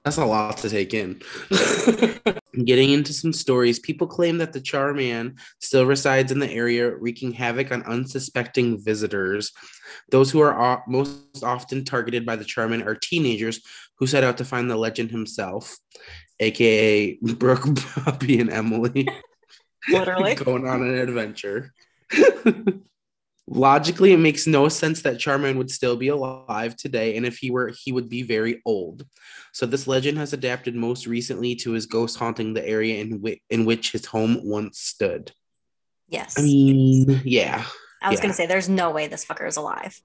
That's 0.06 0.18
a 0.18 0.26
lot 0.26 0.58
to 0.58 0.70
take 0.70 0.94
in. 0.94 1.20
Getting 2.64 2.92
into 2.92 3.12
some 3.12 3.34
stories, 3.34 3.80
people 3.80 4.06
claim 4.06 4.38
that 4.38 4.54
the 4.54 4.62
Charman 4.62 5.36
still 5.60 5.88
resides 5.88 6.32
in 6.32 6.38
the 6.38 6.50
area, 6.50 6.96
wreaking 6.96 7.32
havoc 7.32 7.72
on 7.72 7.82
unsuspecting 7.84 8.78
visitors. 8.86 9.52
Those 10.12 10.30
who 10.30 10.42
are 10.42 10.84
most 10.88 11.44
often 11.44 11.84
targeted 11.84 12.24
by 12.24 12.36
the 12.36 12.46
Charman 12.46 12.84
are 12.84 12.94
teenagers 12.94 13.62
who 13.98 14.06
set 14.06 14.24
out 14.24 14.38
to 14.38 14.46
find 14.46 14.70
the 14.70 14.78
legend 14.78 15.10
himself, 15.10 15.76
aka 16.40 17.18
Brooke, 17.22 17.68
Bobby, 18.06 18.40
and 18.40 18.52
Emily. 18.52 19.08
Literally. 19.90 20.36
going 20.46 20.68
on 20.68 20.84
an 20.84 21.00
adventure. 21.00 21.74
Logically, 23.48 24.12
it 24.12 24.18
makes 24.18 24.48
no 24.48 24.68
sense 24.70 25.04
that 25.04 25.20
Charman 25.20 25.58
would 25.60 25.70
still 25.70 25.96
be 25.96 26.08
alive 26.08 26.76
today, 26.76 27.16
and 27.16 27.26
if 27.26 27.38
he 27.38 27.52
were, 27.52 27.72
he 27.84 27.92
would 27.92 28.10
be 28.10 28.24
very 28.24 28.62
old. 28.66 29.06
So 29.54 29.68
this 29.68 29.86
legend 29.88 30.18
has 30.18 30.34
adapted 30.34 30.76
most 30.76 31.06
recently 31.06 31.56
to 31.58 31.72
his 31.72 31.86
ghost 31.86 32.18
haunting 32.18 32.54
the 32.56 32.68
area 32.68 33.02
in, 33.02 33.20
whi- 33.20 33.40
in 33.52 33.66
which 33.66 33.92
his 33.92 34.06
home 34.06 34.40
once 34.44 34.80
stood. 34.80 35.32
Yes. 36.10 36.40
I 36.40 36.42
mean, 36.42 37.22
yeah, 37.24 37.66
I 38.02 38.10
was 38.10 38.18
yeah. 38.18 38.22
gonna 38.24 38.34
say 38.34 38.48
there's 38.48 38.70
no 38.70 38.90
way 38.92 39.08
this 39.08 39.24
fucker 39.26 39.48
is 39.48 39.58
alive. 39.58 40.02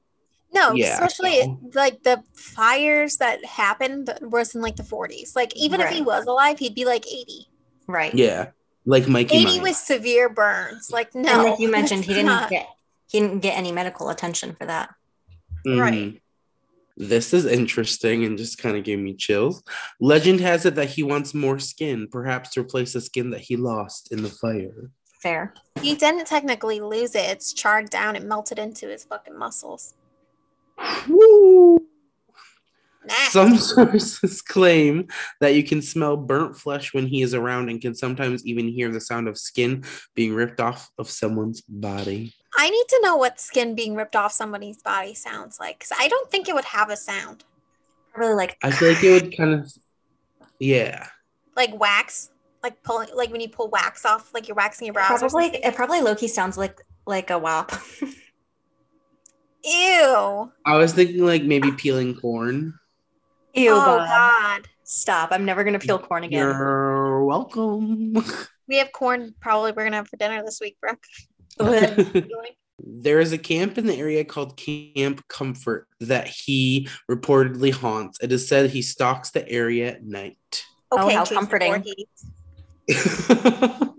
No, 0.52 0.72
Yeah, 0.72 0.94
especially 0.94 1.46
no. 1.46 1.58
like 1.74 2.02
the 2.02 2.22
fires 2.34 3.18
that 3.18 3.44
happened 3.44 4.10
was 4.20 4.54
in 4.54 4.60
like 4.60 4.76
the 4.76 4.82
40s. 4.82 5.36
Like 5.36 5.54
even 5.56 5.80
if 5.80 5.90
he 5.90 6.02
was 6.02 6.26
alive, 6.26 6.58
he'd 6.58 6.74
be 6.74 6.84
like 6.84 7.06
80. 7.06 7.46
Right. 7.86 8.12
yeah, 8.14 8.48
like 8.84 9.08
Mikey. 9.08 9.36
80 9.36 9.44
Mike. 9.44 9.62
with 9.62 9.76
severe 9.76 10.28
burns. 10.28 10.90
Like 10.90 11.14
no. 11.14 11.30
and 11.32 11.42
like 11.50 11.60
you 11.60 11.70
mentioned, 11.70 12.04
he 12.04 12.14
didn't 12.14 12.26
not. 12.26 12.50
get 12.50 12.68
he 13.10 13.20
didn't 13.20 13.40
get 13.40 13.56
any 13.58 13.72
medical 13.72 14.08
attention 14.10 14.54
for 14.54 14.66
that. 14.66 14.94
Mhm. 15.66 15.80
right. 15.80 16.22
This 16.96 17.32
is 17.32 17.46
interesting 17.46 18.24
and 18.24 18.36
just 18.36 18.58
kind 18.58 18.76
of 18.76 18.84
gave 18.84 18.98
me 18.98 19.14
chills. 19.14 19.62
Legend 20.00 20.40
has 20.40 20.66
it 20.66 20.74
that 20.74 20.90
he 20.90 21.02
wants 21.02 21.32
more 21.32 21.58
skin, 21.58 22.08
perhaps 22.10 22.50
to 22.50 22.60
replace 22.60 22.92
the 22.92 23.00
skin 23.00 23.30
that 23.30 23.40
he 23.40 23.56
lost 23.56 24.12
in 24.12 24.22
the 24.22 24.28
fire. 24.28 24.90
Fair. 25.22 25.54
He 25.80 25.94
didn't 25.94 26.26
technically 26.26 26.80
lose 26.80 27.14
it. 27.14 27.24
It's 27.30 27.52
charred 27.52 27.90
down 27.90 28.16
and 28.16 28.28
melted 28.28 28.58
into 28.58 28.88
his 28.88 29.04
fucking 29.04 29.36
muscles. 29.36 29.94
Woo! 31.08 31.78
Nasty. 33.04 33.30
Some 33.30 33.56
sources 33.58 34.42
claim 34.42 35.08
that 35.40 35.54
you 35.54 35.64
can 35.64 35.80
smell 35.80 36.16
burnt 36.16 36.56
flesh 36.56 36.92
when 36.92 37.06
he 37.06 37.22
is 37.22 37.34
around 37.34 37.70
and 37.70 37.80
can 37.80 37.94
sometimes 37.94 38.44
even 38.46 38.68
hear 38.68 38.90
the 38.90 39.00
sound 39.00 39.28
of 39.28 39.38
skin 39.38 39.84
being 40.14 40.34
ripped 40.34 40.60
off 40.60 40.90
of 40.98 41.08
someone's 41.08 41.62
body. 41.62 42.34
I 42.56 42.68
need 42.68 42.88
to 42.88 43.00
know 43.02 43.16
what 43.16 43.40
skin 43.40 43.74
being 43.74 43.94
ripped 43.94 44.16
off 44.16 44.32
somebody's 44.32 44.82
body 44.82 45.14
sounds 45.14 45.58
like 45.58 45.78
because 45.78 45.92
I 45.98 46.08
don't 46.08 46.30
think 46.30 46.48
it 46.48 46.54
would 46.54 46.64
have 46.64 46.90
a 46.90 46.96
sound. 46.96 47.44
I 48.14 48.18
really 48.18 48.34
like 48.34 48.58
I 48.62 48.70
feel 48.70 48.88
like 48.88 49.02
it 49.02 49.22
would 49.22 49.36
kind 49.36 49.54
of, 49.54 49.72
yeah. 50.58 51.06
Like 51.56 51.78
wax, 51.78 52.30
like 52.62 52.82
pulling, 52.82 53.08
like 53.14 53.30
when 53.30 53.40
you 53.40 53.48
pull 53.48 53.68
wax 53.68 54.04
off, 54.04 54.34
like 54.34 54.48
you're 54.48 54.56
waxing 54.56 54.86
your 54.86 54.94
brows. 54.94 55.20
probably 55.20 55.46
it 55.46 55.74
probably 55.74 56.00
Loki 56.00 56.28
sounds 56.28 56.58
like 56.58 56.80
like 57.06 57.30
a 57.30 57.38
wop. 57.38 57.72
Ew. 59.64 60.52
I 60.64 60.76
was 60.76 60.92
thinking 60.92 61.24
like 61.24 61.44
maybe 61.44 61.70
peeling 61.72 62.14
corn. 62.16 62.74
Ew, 63.54 63.70
oh 63.70 63.76
God. 63.76 64.06
God. 64.06 64.68
Stop. 64.84 65.32
I'm 65.32 65.44
never 65.44 65.64
gonna 65.64 65.78
peel 65.78 65.98
corn 65.98 66.24
again. 66.24 66.46
You're 66.46 67.24
welcome. 67.24 68.24
We 68.68 68.76
have 68.76 68.92
corn. 68.92 69.34
Probably 69.40 69.72
we're 69.72 69.82
gonna 69.82 69.96
have 69.96 70.06
for 70.06 70.16
dinner 70.16 70.44
this 70.44 70.60
week, 70.60 70.76
Brooke. 70.80 71.02
There 72.82 73.20
is 73.20 73.32
a 73.32 73.38
camp 73.38 73.76
in 73.76 73.86
the 73.86 73.94
area 73.94 74.24
called 74.24 74.56
Camp 74.56 75.26
Comfort 75.28 75.86
that 76.00 76.28
he 76.28 76.88
reportedly 77.10 77.74
haunts. 77.74 78.18
It 78.22 78.32
is 78.32 78.48
said 78.48 78.70
he 78.70 78.80
stalks 78.80 79.30
the 79.30 79.46
area 79.46 79.88
at 79.88 80.04
night. 80.04 80.64
Oh, 80.90 81.10
how 81.10 81.26
comforting. 81.26 81.84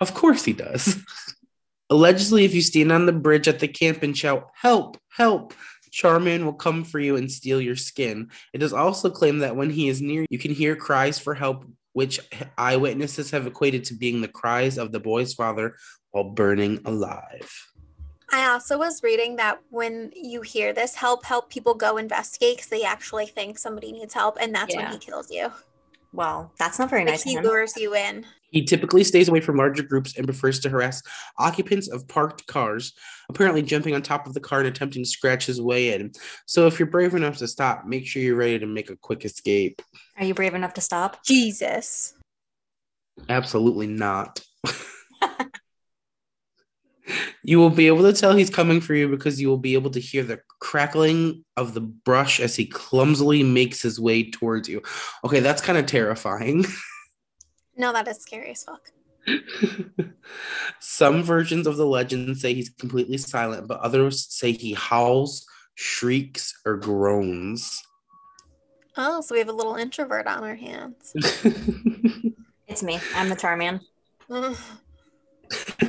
Of 0.00 0.14
course 0.14 0.44
he 0.44 0.52
does. 0.52 1.00
Allegedly, 1.88 2.44
if 2.44 2.54
you 2.54 2.62
stand 2.62 2.90
on 2.90 3.06
the 3.06 3.12
bridge 3.12 3.46
at 3.46 3.60
the 3.60 3.68
camp 3.68 4.02
and 4.02 4.16
shout, 4.16 4.50
Help, 4.54 4.96
help, 5.08 5.54
Charman 5.92 6.44
will 6.44 6.54
come 6.54 6.82
for 6.82 6.98
you 6.98 7.16
and 7.16 7.30
steal 7.30 7.60
your 7.60 7.76
skin. 7.76 8.30
It 8.52 8.62
is 8.62 8.72
also 8.72 9.10
claimed 9.10 9.42
that 9.42 9.54
when 9.54 9.70
he 9.70 9.88
is 9.88 10.00
near, 10.00 10.26
you 10.30 10.38
can 10.38 10.52
hear 10.52 10.74
cries 10.74 11.18
for 11.18 11.34
help, 11.34 11.64
which 11.92 12.18
eyewitnesses 12.58 13.30
have 13.30 13.46
equated 13.46 13.84
to 13.84 13.94
being 13.94 14.20
the 14.20 14.28
cries 14.28 14.78
of 14.78 14.90
the 14.90 15.00
boy's 15.00 15.34
father 15.34 15.76
while 16.10 16.30
burning 16.30 16.80
alive. 16.86 17.50
I 18.32 18.50
also 18.50 18.78
was 18.78 19.02
reading 19.02 19.36
that 19.36 19.60
when 19.68 20.10
you 20.16 20.40
hear 20.40 20.72
this 20.72 20.94
help, 20.94 21.26
help 21.26 21.50
people 21.50 21.74
go 21.74 21.98
investigate 21.98 22.56
because 22.56 22.70
they 22.70 22.82
actually 22.82 23.26
think 23.26 23.58
somebody 23.58 23.92
needs 23.92 24.14
help, 24.14 24.38
and 24.40 24.54
that's 24.54 24.74
when 24.74 24.90
he 24.90 24.98
kills 24.98 25.30
you. 25.30 25.52
Well, 26.14 26.50
that's 26.58 26.78
not 26.78 26.88
very 26.88 27.04
Like 27.04 27.12
nice. 27.12 27.22
he 27.22 27.38
lures 27.38 27.76
you 27.76 27.94
in. 27.94 28.24
He 28.52 28.64
typically 28.64 29.02
stays 29.02 29.28
away 29.28 29.40
from 29.40 29.56
larger 29.56 29.82
groups 29.82 30.16
and 30.16 30.26
prefers 30.26 30.60
to 30.60 30.68
harass 30.68 31.02
occupants 31.38 31.88
of 31.88 32.06
parked 32.06 32.46
cars, 32.46 32.92
apparently 33.28 33.62
jumping 33.62 33.94
on 33.94 34.02
top 34.02 34.26
of 34.26 34.34
the 34.34 34.40
car 34.40 34.60
and 34.60 34.68
attempting 34.68 35.02
to 35.02 35.08
scratch 35.08 35.46
his 35.46 35.60
way 35.60 35.94
in. 35.94 36.12
So 36.46 36.66
if 36.66 36.78
you're 36.78 36.86
brave 36.86 37.14
enough 37.14 37.38
to 37.38 37.48
stop, 37.48 37.86
make 37.86 38.06
sure 38.06 38.22
you're 38.22 38.36
ready 38.36 38.58
to 38.58 38.66
make 38.66 38.90
a 38.90 38.96
quick 38.96 39.24
escape. 39.24 39.80
Are 40.18 40.24
you 40.24 40.34
brave 40.34 40.54
enough 40.54 40.74
to 40.74 40.82
stop? 40.82 41.24
Jesus. 41.24 42.14
Absolutely 43.28 43.86
not. 43.86 44.40
you 47.42 47.58
will 47.58 47.70
be 47.70 47.86
able 47.86 48.02
to 48.02 48.12
tell 48.12 48.34
he's 48.34 48.50
coming 48.50 48.80
for 48.80 48.94
you 48.94 49.08
because 49.08 49.40
you 49.40 49.48
will 49.48 49.58
be 49.58 49.74
able 49.74 49.90
to 49.90 50.00
hear 50.00 50.24
the 50.24 50.40
crackling 50.60 51.44
of 51.56 51.72
the 51.74 51.80
brush 51.80 52.38
as 52.38 52.54
he 52.54 52.66
clumsily 52.66 53.42
makes 53.42 53.80
his 53.80 53.98
way 53.98 54.30
towards 54.30 54.68
you. 54.68 54.82
Okay, 55.24 55.40
that's 55.40 55.62
kind 55.62 55.78
of 55.78 55.86
terrifying. 55.86 56.64
No, 57.76 57.92
that 57.92 58.08
is 58.08 58.18
scary 58.18 58.50
as 58.50 58.64
fuck. 58.64 58.90
Some 60.80 61.22
versions 61.22 61.66
of 61.66 61.76
the 61.76 61.86
legend 61.86 62.36
say 62.36 62.54
he's 62.54 62.70
completely 62.70 63.18
silent, 63.18 63.68
but 63.68 63.80
others 63.80 64.26
say 64.28 64.52
he 64.52 64.74
howls, 64.74 65.46
shrieks, 65.74 66.60
or 66.66 66.76
groans. 66.76 67.82
Oh, 68.96 69.20
so 69.20 69.34
we 69.34 69.38
have 69.38 69.48
a 69.48 69.52
little 69.52 69.76
introvert 69.76 70.26
on 70.26 70.44
our 70.44 70.54
hands. 70.54 71.14
It's 72.72 72.82
me. 72.82 72.98
I'm 73.14 73.28
the 73.28 73.36
Charman. 73.36 73.80
Ugh. 74.30 74.56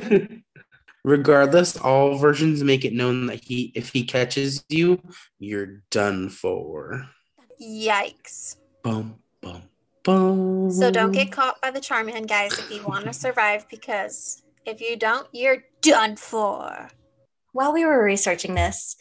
Regardless, 1.04 1.78
all 1.78 2.18
versions 2.18 2.62
make 2.62 2.84
it 2.84 2.92
known 2.92 3.24
that 3.26 3.42
he 3.42 3.72
if 3.74 3.90
he 3.90 4.04
catches 4.04 4.62
you, 4.68 5.00
you're 5.38 5.82
done 5.90 6.28
for. 6.28 7.08
Yikes. 7.58 8.56
Bum 8.82 9.14
bum 9.40 9.62
bum. 10.04 10.70
So 10.70 10.90
don't 10.90 11.12
get 11.12 11.32
caught 11.32 11.60
by 11.60 11.70
the 11.70 11.80
Charman, 11.80 12.26
guys, 12.26 12.58
if 12.58 12.70
you 12.70 12.84
want 12.84 13.06
to 13.06 13.12
survive, 13.12 13.66
because 13.68 14.42
if 14.64 14.80
you 14.80 14.96
don't, 14.96 15.26
you're 15.32 15.64
done 15.80 16.16
for. 16.16 16.88
While 17.52 17.72
we 17.72 17.84
were 17.84 18.02
researching 18.02 18.54
this, 18.54 18.96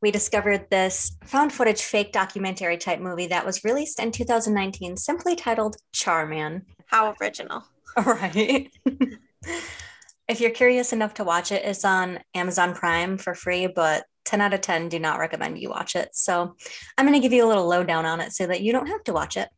we 0.00 0.10
discovered 0.10 0.70
this 0.70 1.12
found 1.24 1.52
footage 1.52 1.82
fake 1.82 2.12
documentary 2.12 2.78
type 2.78 3.00
movie 3.00 3.26
that 3.26 3.44
was 3.44 3.64
released 3.64 4.00
in 4.00 4.12
2019, 4.12 4.96
simply 4.96 5.36
titled 5.36 5.76
Charman. 5.92 6.66
How 6.86 7.14
original. 7.20 7.64
Right. 7.96 8.70
if 10.28 10.40
you're 10.40 10.50
curious 10.50 10.92
enough 10.92 11.14
to 11.14 11.24
watch 11.24 11.50
it, 11.50 11.64
it's 11.64 11.84
on 11.84 12.20
Amazon 12.32 12.72
Prime 12.72 13.18
for 13.18 13.34
free, 13.34 13.66
but 13.66 14.04
10 14.24 14.40
out 14.40 14.54
of 14.54 14.60
10 14.60 14.88
do 14.88 15.00
not 15.00 15.18
recommend 15.18 15.58
you 15.58 15.70
watch 15.70 15.96
it. 15.96 16.10
So 16.12 16.54
I'm 16.96 17.06
going 17.06 17.20
to 17.20 17.22
give 17.22 17.32
you 17.32 17.44
a 17.44 17.48
little 17.48 17.66
lowdown 17.66 18.06
on 18.06 18.20
it 18.20 18.32
so 18.32 18.46
that 18.46 18.60
you 18.60 18.72
don't 18.72 18.86
have 18.86 19.02
to 19.04 19.12
watch 19.12 19.36
it. 19.36 19.48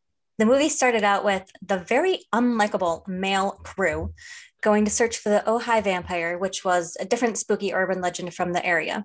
The 0.41 0.47
movie 0.47 0.71
started 0.71 1.05
out 1.05 1.23
with 1.23 1.53
the 1.61 1.77
very 1.77 2.25
unlikable 2.33 3.07
male 3.07 3.61
crew 3.63 4.15
going 4.63 4.87
to 4.87 4.91
search 4.91 5.19
for 5.19 5.29
the 5.29 5.45
Ojai 5.47 5.85
vampire, 5.85 6.39
which 6.39 6.65
was 6.65 6.97
a 6.99 7.05
different 7.05 7.37
spooky 7.37 7.75
urban 7.75 8.01
legend 8.01 8.33
from 8.33 8.55
the 8.55 8.65
area. 8.65 9.05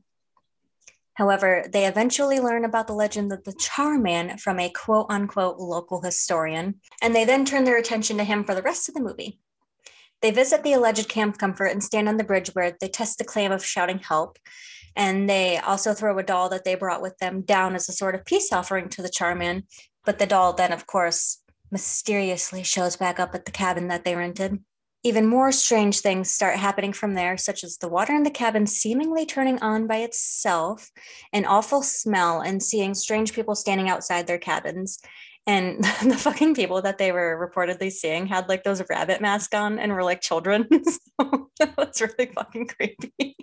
However, 1.15 1.65
they 1.69 1.87
eventually 1.87 2.39
learn 2.39 2.63
about 2.63 2.87
the 2.87 2.93
legend 2.93 3.33
of 3.33 3.43
the 3.43 3.51
Charman 3.51 4.37
from 4.37 4.61
a 4.61 4.69
quote 4.69 5.07
unquote 5.09 5.57
local 5.57 6.01
historian, 6.01 6.75
and 7.01 7.13
they 7.13 7.25
then 7.25 7.43
turn 7.43 7.65
their 7.65 7.77
attention 7.77 8.15
to 8.15 8.23
him 8.23 8.45
for 8.45 8.55
the 8.55 8.61
rest 8.61 8.87
of 8.87 8.95
the 8.95 9.03
movie. 9.03 9.37
They 10.21 10.31
visit 10.31 10.63
the 10.63 10.71
alleged 10.71 11.09
Camp 11.09 11.37
Comfort 11.37 11.67
and 11.67 11.83
stand 11.83 12.07
on 12.07 12.15
the 12.15 12.23
bridge 12.23 12.51
where 12.53 12.77
they 12.79 12.87
test 12.87 13.17
the 13.17 13.25
claim 13.25 13.51
of 13.51 13.65
shouting 13.65 13.99
help. 13.99 14.39
And 14.95 15.29
they 15.29 15.57
also 15.57 15.93
throw 15.93 16.17
a 16.17 16.23
doll 16.23 16.47
that 16.47 16.63
they 16.63 16.75
brought 16.75 17.01
with 17.01 17.17
them 17.17 17.41
down 17.41 17.75
as 17.75 17.89
a 17.89 17.91
sort 17.91 18.15
of 18.15 18.23
peace 18.23 18.53
offering 18.53 18.87
to 18.87 19.01
the 19.01 19.09
Charman. 19.09 19.63
But 20.05 20.19
the 20.19 20.25
doll 20.25 20.53
then, 20.53 20.71
of 20.71 20.87
course, 20.87 21.39
mysteriously 21.71 22.63
shows 22.63 22.95
back 22.95 23.19
up 23.19 23.35
at 23.35 23.45
the 23.45 23.51
cabin 23.51 23.87
that 23.87 24.03
they 24.05 24.15
rented. 24.15 24.59
Even 25.03 25.27
more 25.27 25.51
strange 25.51 25.99
things 25.99 26.31
start 26.31 26.55
happening 26.55 26.93
from 26.93 27.13
there, 27.13 27.37
such 27.37 27.63
as 27.63 27.77
the 27.77 27.87
water 27.87 28.15
in 28.15 28.23
the 28.23 28.31
cabin 28.31 28.65
seemingly 28.65 29.25
turning 29.25 29.59
on 29.61 29.85
by 29.85 29.97
itself, 29.97 30.89
an 31.31 31.45
awful 31.45 31.83
smell, 31.83 32.41
and 32.41 32.63
seeing 32.63 32.95
strange 32.95 33.33
people 33.33 33.55
standing 33.55 33.87
outside 33.87 34.25
their 34.25 34.39
cabins. 34.39 34.99
And 35.47 35.83
the 36.03 36.17
fucking 36.17 36.55
people 36.55 36.81
that 36.81 36.97
they 36.97 37.11
were 37.11 37.51
reportedly 37.53 37.91
seeing 37.91 38.25
had 38.27 38.49
like 38.49 38.63
those 38.63 38.81
rabbit 38.89 39.21
masks 39.21 39.53
on 39.53 39.77
and 39.79 39.93
were 39.93 40.03
like 40.03 40.21
children. 40.21 40.67
so 40.83 41.49
that 41.59 41.77
was 41.77 42.01
really 42.01 42.31
fucking 42.33 42.67
creepy. 42.67 43.35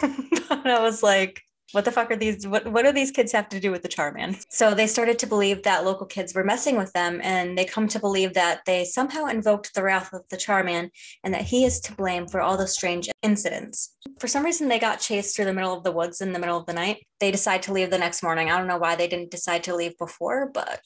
but 0.00 0.66
I 0.66 0.80
was 0.80 1.02
like, 1.02 1.42
what 1.72 1.84
the 1.84 1.90
fuck 1.90 2.10
are 2.10 2.16
these 2.16 2.46
what, 2.46 2.66
what 2.68 2.84
do 2.84 2.92
these 2.92 3.10
kids 3.10 3.32
have 3.32 3.48
to 3.48 3.60
do 3.60 3.70
with 3.70 3.82
the 3.82 3.88
charman? 3.88 4.36
So 4.48 4.74
they 4.74 4.86
started 4.86 5.18
to 5.20 5.26
believe 5.26 5.62
that 5.62 5.84
local 5.84 6.06
kids 6.06 6.34
were 6.34 6.44
messing 6.44 6.76
with 6.76 6.92
them 6.92 7.20
and 7.22 7.56
they 7.56 7.64
come 7.64 7.88
to 7.88 7.98
believe 7.98 8.34
that 8.34 8.60
they 8.66 8.84
somehow 8.84 9.26
invoked 9.26 9.74
the 9.74 9.82
wrath 9.82 10.12
of 10.12 10.22
the 10.30 10.36
charman 10.36 10.90
and 11.24 11.32
that 11.34 11.42
he 11.42 11.64
is 11.64 11.80
to 11.80 11.94
blame 11.94 12.28
for 12.28 12.40
all 12.40 12.56
the 12.56 12.66
strange 12.66 13.08
incidents. 13.22 13.96
For 14.20 14.28
some 14.28 14.44
reason 14.44 14.68
they 14.68 14.78
got 14.78 15.00
chased 15.00 15.34
through 15.34 15.46
the 15.46 15.54
middle 15.54 15.74
of 15.74 15.84
the 15.84 15.92
woods 15.92 16.20
in 16.20 16.32
the 16.32 16.38
middle 16.38 16.58
of 16.58 16.66
the 16.66 16.72
night. 16.72 17.06
They 17.20 17.30
decide 17.30 17.62
to 17.64 17.72
leave 17.72 17.90
the 17.90 17.98
next 17.98 18.22
morning. 18.22 18.50
I 18.50 18.58
don't 18.58 18.68
know 18.68 18.78
why 18.78 18.94
they 18.94 19.08
didn't 19.08 19.30
decide 19.30 19.64
to 19.64 19.74
leave 19.74 19.96
before 19.98 20.50
but 20.52 20.80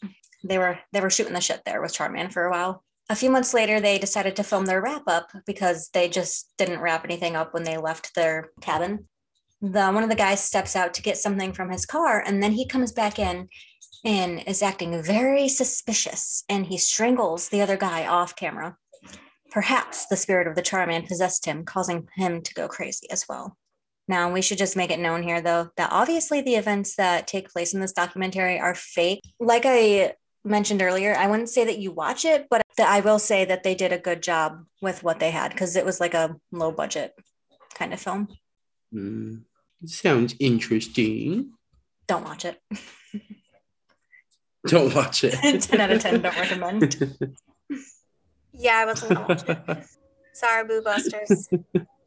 they 0.45 0.59
were 0.59 0.79
they 0.93 1.01
were 1.01 1.11
shooting 1.11 1.35
the 1.35 1.41
shit 1.41 1.63
there 1.65 1.83
with 1.83 1.95
charman 1.95 2.31
for 2.31 2.45
a 2.45 2.51
while. 2.51 2.85
A 3.09 3.17
few 3.17 3.31
months 3.31 3.55
later 3.55 3.81
they 3.81 3.99
decided 3.99 4.37
to 4.37 4.45
film 4.45 4.67
their 4.67 4.83
wrap 4.83 5.03
up 5.09 5.31
because 5.47 5.91
they 5.93 6.09
just 6.09 6.53
didn't 6.59 6.81
wrap 6.81 7.05
anything 7.05 7.35
up 7.35 7.55
when 7.55 7.65
they 7.65 7.77
left 7.77 8.15
their 8.15 8.51
cabin 8.61 9.07
the 9.61 9.91
one 9.91 10.03
of 10.03 10.09
the 10.09 10.15
guys 10.15 10.43
steps 10.43 10.77
out 10.77 10.95
to 10.95 11.03
get 11.03 11.17
something 11.17 11.53
from 11.53 11.71
his 11.71 11.87
car 11.87 12.23
and 12.27 12.43
then 12.43 12.53
he 12.53 12.67
comes 12.67 12.93
back 12.93 13.19
in 13.19 13.49
and 14.05 14.43
is 14.47 14.63
acting 14.63 15.03
very 15.03 15.49
suspicious 15.49 16.45
and 16.49 16.67
he 16.67 16.79
strangles 16.79 17.49
the 17.49 17.63
other 17.63 17.77
guy 17.77 18.07
off 18.07 18.37
camera. 18.37 18.77
Perhaps 19.51 20.07
the 20.07 20.17
spirit 20.17 20.47
of 20.47 20.55
the 20.55 20.63
charman 20.63 21.07
possessed 21.07 21.47
him 21.47 21.65
causing 21.65 22.09
him 22.15 22.43
to 22.43 22.55
go 22.55 22.69
crazy 22.69 23.09
as 23.11 23.25
well. 23.29 23.57
Now 24.09 24.31
we 24.31 24.43
should 24.43 24.59
just 24.59 24.77
make 24.77 24.91
it 24.91 25.01
known 25.01 25.23
here 25.23 25.41
though 25.41 25.71
that 25.77 25.91
obviously 25.91 26.43
the 26.43 26.57
events 26.57 26.97
that 26.97 27.27
take 27.27 27.51
place 27.51 27.73
in 27.75 27.81
this 27.81 27.93
documentary 27.93 28.61
are 28.61 28.75
fake. 28.75 29.23
Like 29.41 29.63
i 29.65 30.15
mentioned 30.45 30.81
earlier 30.81 31.13
i 31.17 31.27
wouldn't 31.27 31.49
say 31.49 31.65
that 31.65 31.81
you 31.81 31.91
watch 31.91 32.25
it 32.25 32.47
but 32.49 32.63
i 32.79 33.01
will 33.01 33.19
say 33.19 33.45
that 33.45 33.65
they 33.65 33.75
did 33.75 33.93
a 33.93 33.99
good 33.99 34.23
job 34.23 34.65
with 34.81 35.03
what 35.03 35.19
they 35.19 35.33
had 35.33 35.51
because 35.51 35.75
it 35.75 35.85
was 35.85 35.99
like 35.99 36.15
a 36.15 36.37
low 36.53 36.71
budget 36.71 37.13
kind 37.77 37.93
of 37.93 38.01
film. 38.01 38.29
Hmm. 38.93 39.39
Sounds 39.85 40.35
interesting. 40.41 41.53
Don't 42.07 42.25
watch 42.25 42.45
it. 42.45 42.61
Don't 44.67 44.93
watch 44.95 45.23
it. 45.23 45.35
10 45.63 45.81
out 45.81 45.93
of 45.93 46.03
10, 46.03 46.23
don't 46.23 46.37
recommend. 46.37 47.27
Yeah, 48.59 48.79
I 48.79 48.85
wasn't 48.87 49.13
gonna 49.13 49.27
watch 49.29 49.43
it. 49.47 49.85
Sorry, 50.33 50.65
Boo 50.65 50.81
Busters 50.81 51.47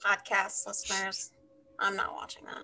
podcast 0.03 0.65
listeners. 0.65 1.29
I'm 1.77 1.95
not 1.95 2.15
watching 2.15 2.43
that. 2.45 2.63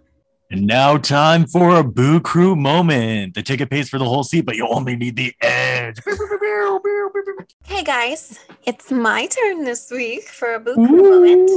And 0.50 0.66
now, 0.66 0.98
time 0.98 1.46
for 1.46 1.78
a 1.78 1.84
Boo 1.84 2.20
Crew 2.20 2.56
moment. 2.56 3.36
The 3.36 3.44
ticket 3.44 3.70
pays 3.70 3.88
for 3.88 4.00
the 4.00 4.06
whole 4.06 4.24
seat, 4.24 4.42
but 4.42 4.56
you 4.56 4.68
only 4.68 4.96
need 4.96 5.16
the 5.16 5.36
edge. 5.40 5.98
Hey 7.64 7.84
guys, 7.84 8.40
it's 8.66 8.92
my 8.92 9.28
turn 9.28 9.64
this 9.64 9.92
week 9.92 10.24
for 10.24 10.56
a 10.56 10.60
Boo 10.60 10.74
Crew 10.74 11.04
moment. 11.04 11.52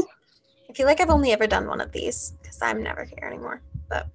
I 0.69 0.75
feel 0.75 0.87
like 0.87 1.01
I've 1.01 1.09
only 1.09 1.33
ever 1.33 1.47
done 1.47 1.67
one 1.67 1.81
of 1.81 1.93
these 1.93 2.35
because 2.59 2.75
I'm 2.75 2.83
never 2.83 3.05
here 3.05 3.25
anymore. 3.25 3.63
But 3.89 4.09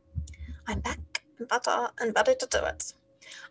I'm 0.67 0.79
back. 0.79 1.00
I'm 1.39 1.47
better 1.47 1.89
and 2.00 2.13
better 2.13 2.33
to 2.33 2.47
do 2.47 2.59
it. 2.65 2.93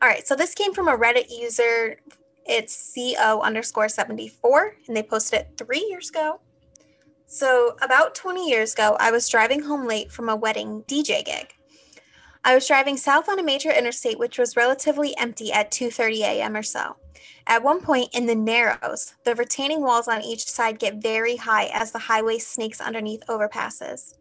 All 0.01 0.09
right, 0.09 0.27
so 0.27 0.35
this 0.35 0.55
came 0.55 0.75
from 0.75 0.89
a 0.89 0.97
Reddit 0.97 1.31
user. 1.31 1.97
It's 2.45 2.93
co 2.95 3.41
underscore 3.41 3.89
74, 3.89 4.77
and 4.89 4.97
they 4.97 5.03
posted 5.03 5.41
it 5.41 5.53
three 5.57 5.87
years 5.89 6.11
ago. 6.11 6.41
So 7.27 7.77
about 7.81 8.15
20 8.15 8.49
years 8.49 8.75
ago, 8.75 8.97
I 9.01 9.11
was 9.11 9.29
driving 9.29 9.63
home 9.63 9.87
late 9.87 10.11
from 10.11 10.29
a 10.29 10.37
wedding 10.37 10.85
DJ 10.87 11.25
gig. 11.25 11.55
I 12.45 12.55
was 12.55 12.67
driving 12.67 12.97
south 12.97 13.29
on 13.29 13.39
a 13.39 13.43
major 13.43 13.71
interstate, 13.71 14.19
which 14.19 14.39
was 14.39 14.57
relatively 14.57 15.17
empty 15.17 15.53
at 15.53 15.71
2:30 15.71 16.21
a.m. 16.23 16.57
or 16.57 16.63
so. 16.63 16.97
At 17.47 17.63
one 17.63 17.81
point 17.81 18.11
in 18.13 18.27
the 18.27 18.35
Narrows, 18.35 19.15
the 19.25 19.37
retaining 19.37 19.81
walls 19.81 20.09
on 20.09 20.23
each 20.23 20.45
side 20.45 20.79
get 20.79 21.03
very 21.03 21.37
high 21.37 21.67
as 21.73 21.93
the 21.93 21.99
highway 21.99 22.39
snakes 22.39 22.81
underneath 22.81 23.23
overpasses. 23.29 24.15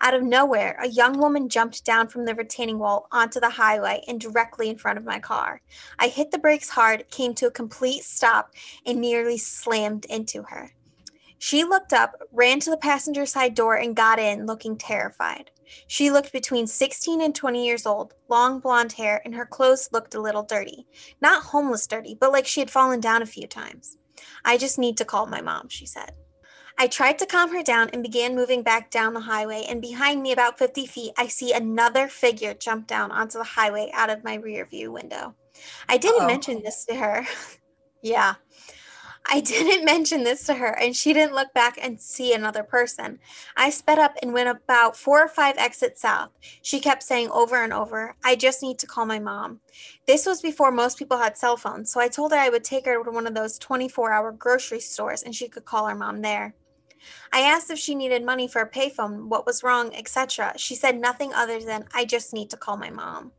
Out 0.00 0.14
of 0.14 0.22
nowhere, 0.22 0.78
a 0.82 0.88
young 0.88 1.18
woman 1.18 1.48
jumped 1.48 1.84
down 1.84 2.08
from 2.08 2.24
the 2.24 2.34
retaining 2.34 2.78
wall 2.78 3.06
onto 3.12 3.40
the 3.40 3.50
highway 3.50 4.02
and 4.08 4.20
directly 4.20 4.68
in 4.68 4.78
front 4.78 4.98
of 4.98 5.04
my 5.04 5.18
car. 5.18 5.60
I 5.98 6.08
hit 6.08 6.30
the 6.30 6.38
brakes 6.38 6.68
hard, 6.68 7.08
came 7.10 7.34
to 7.34 7.46
a 7.46 7.50
complete 7.50 8.04
stop, 8.04 8.52
and 8.86 9.00
nearly 9.00 9.38
slammed 9.38 10.04
into 10.06 10.42
her. 10.44 10.70
She 11.38 11.64
looked 11.64 11.92
up, 11.92 12.14
ran 12.30 12.60
to 12.60 12.70
the 12.70 12.76
passenger 12.76 13.26
side 13.26 13.54
door, 13.54 13.74
and 13.74 13.96
got 13.96 14.20
in, 14.20 14.46
looking 14.46 14.76
terrified. 14.76 15.50
She 15.88 16.10
looked 16.10 16.32
between 16.32 16.66
16 16.66 17.20
and 17.20 17.34
20 17.34 17.66
years 17.66 17.84
old, 17.84 18.14
long 18.28 18.60
blonde 18.60 18.92
hair, 18.92 19.20
and 19.24 19.34
her 19.34 19.46
clothes 19.46 19.88
looked 19.92 20.14
a 20.14 20.20
little 20.20 20.44
dirty. 20.44 20.86
Not 21.20 21.42
homeless 21.42 21.86
dirty, 21.86 22.14
but 22.14 22.30
like 22.30 22.46
she 22.46 22.60
had 22.60 22.70
fallen 22.70 23.00
down 23.00 23.22
a 23.22 23.26
few 23.26 23.46
times. 23.46 23.96
I 24.44 24.56
just 24.56 24.78
need 24.78 24.96
to 24.98 25.04
call 25.04 25.26
my 25.26 25.40
mom, 25.40 25.68
she 25.68 25.86
said. 25.86 26.12
I 26.78 26.86
tried 26.86 27.18
to 27.18 27.26
calm 27.26 27.52
her 27.54 27.62
down 27.62 27.90
and 27.90 28.02
began 28.02 28.34
moving 28.34 28.62
back 28.62 28.90
down 28.90 29.14
the 29.14 29.20
highway. 29.20 29.64
And 29.68 29.80
behind 29.80 30.22
me, 30.22 30.32
about 30.32 30.58
50 30.58 30.86
feet, 30.86 31.12
I 31.16 31.28
see 31.28 31.52
another 31.52 32.08
figure 32.08 32.54
jump 32.54 32.86
down 32.86 33.10
onto 33.10 33.38
the 33.38 33.44
highway 33.44 33.90
out 33.94 34.10
of 34.10 34.24
my 34.24 34.34
rear 34.34 34.66
view 34.66 34.92
window. 34.92 35.34
I 35.88 35.98
didn't 35.98 36.22
Uh-oh. 36.22 36.26
mention 36.26 36.62
this 36.62 36.84
to 36.86 36.94
her. 36.96 37.26
yeah. 38.02 38.34
I 39.26 39.40
didn't 39.40 39.84
mention 39.84 40.24
this 40.24 40.44
to 40.46 40.54
her, 40.54 40.76
and 40.78 40.96
she 40.96 41.12
didn't 41.12 41.34
look 41.34 41.54
back 41.54 41.78
and 41.80 42.00
see 42.00 42.34
another 42.34 42.62
person. 42.62 43.20
I 43.56 43.70
sped 43.70 43.98
up 43.98 44.16
and 44.20 44.32
went 44.32 44.48
about 44.48 44.96
four 44.96 45.22
or 45.22 45.28
five 45.28 45.56
exits 45.58 46.02
south. 46.02 46.30
She 46.62 46.80
kept 46.80 47.04
saying 47.04 47.30
over 47.30 47.62
and 47.62 47.72
over, 47.72 48.16
I 48.24 48.34
just 48.34 48.62
need 48.62 48.78
to 48.80 48.86
call 48.86 49.06
my 49.06 49.20
mom. 49.20 49.60
This 50.06 50.26
was 50.26 50.42
before 50.42 50.72
most 50.72 50.98
people 50.98 51.18
had 51.18 51.36
cell 51.36 51.56
phones, 51.56 51.92
so 51.92 52.00
I 52.00 52.08
told 52.08 52.32
her 52.32 52.38
I 52.38 52.48
would 52.48 52.64
take 52.64 52.86
her 52.86 53.02
to 53.02 53.10
one 53.10 53.26
of 53.26 53.34
those 53.34 53.58
24 53.58 54.12
hour 54.12 54.32
grocery 54.32 54.80
stores 54.80 55.22
and 55.22 55.34
she 55.34 55.48
could 55.48 55.64
call 55.64 55.86
her 55.86 55.94
mom 55.94 56.20
there. 56.20 56.54
I 57.32 57.40
asked 57.40 57.70
if 57.70 57.78
she 57.78 57.94
needed 57.94 58.24
money 58.24 58.48
for 58.48 58.62
a 58.62 58.70
payphone, 58.70 59.28
what 59.28 59.46
was 59.46 59.62
wrong, 59.62 59.94
etc. 59.94 60.54
She 60.56 60.74
said 60.74 61.00
nothing 61.00 61.32
other 61.32 61.60
than, 61.60 61.86
I 61.94 62.04
just 62.04 62.32
need 62.32 62.50
to 62.50 62.56
call 62.56 62.76
my 62.76 62.90
mom. 62.90 63.32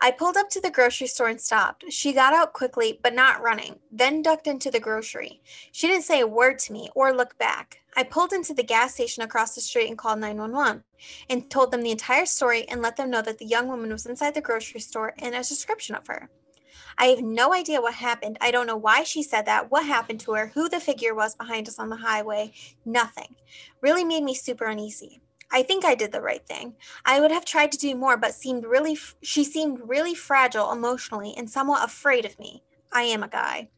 I 0.00 0.12
pulled 0.12 0.36
up 0.36 0.48
to 0.50 0.60
the 0.60 0.70
grocery 0.70 1.08
store 1.08 1.28
and 1.28 1.40
stopped. 1.40 1.84
She 1.90 2.12
got 2.12 2.32
out 2.32 2.52
quickly, 2.52 3.00
but 3.02 3.14
not 3.14 3.42
running, 3.42 3.80
then 3.90 4.22
ducked 4.22 4.46
into 4.46 4.70
the 4.70 4.78
grocery. 4.78 5.40
She 5.72 5.88
didn't 5.88 6.04
say 6.04 6.20
a 6.20 6.26
word 6.26 6.60
to 6.60 6.72
me 6.72 6.88
or 6.94 7.12
look 7.12 7.36
back. 7.36 7.80
I 7.96 8.04
pulled 8.04 8.32
into 8.32 8.54
the 8.54 8.62
gas 8.62 8.94
station 8.94 9.24
across 9.24 9.56
the 9.56 9.60
street 9.60 9.88
and 9.88 9.98
called 9.98 10.20
911 10.20 10.84
and 11.28 11.50
told 11.50 11.72
them 11.72 11.82
the 11.82 11.90
entire 11.90 12.26
story 12.26 12.68
and 12.68 12.80
let 12.80 12.96
them 12.96 13.10
know 13.10 13.22
that 13.22 13.38
the 13.38 13.44
young 13.44 13.66
woman 13.66 13.90
was 13.90 14.06
inside 14.06 14.34
the 14.34 14.40
grocery 14.40 14.78
store 14.78 15.14
and 15.18 15.34
a 15.34 15.38
description 15.38 15.96
of 15.96 16.06
her. 16.06 16.30
I 16.98 17.06
have 17.06 17.22
no 17.22 17.54
idea 17.54 17.80
what 17.80 17.94
happened. 17.94 18.36
I 18.40 18.50
don't 18.50 18.66
know 18.66 18.76
why 18.76 19.04
she 19.04 19.22
said 19.22 19.46
that, 19.46 19.70
what 19.70 19.86
happened 19.86 20.20
to 20.20 20.32
her, 20.32 20.48
who 20.48 20.68
the 20.68 20.80
figure 20.80 21.14
was 21.14 21.36
behind 21.36 21.68
us 21.68 21.78
on 21.78 21.90
the 21.90 21.96
highway. 21.96 22.52
Nothing. 22.84 23.36
Really 23.80 24.04
made 24.04 24.24
me 24.24 24.34
super 24.34 24.66
uneasy. 24.66 25.22
I 25.50 25.62
think 25.62 25.84
I 25.84 25.94
did 25.94 26.12
the 26.12 26.20
right 26.20 26.44
thing. 26.46 26.74
I 27.04 27.20
would 27.20 27.30
have 27.30 27.44
tried 27.44 27.72
to 27.72 27.78
do 27.78 27.94
more, 27.94 28.16
but 28.16 28.34
seemed 28.34 28.64
really 28.64 28.92
f- 28.92 29.14
she 29.22 29.44
seemed 29.44 29.88
really 29.88 30.14
fragile 30.14 30.72
emotionally 30.72 31.34
and 31.36 31.48
somewhat 31.48 31.84
afraid 31.84 32.24
of 32.24 32.38
me. 32.38 32.64
I 32.92 33.02
am 33.02 33.22
a 33.22 33.28
guy. 33.28 33.70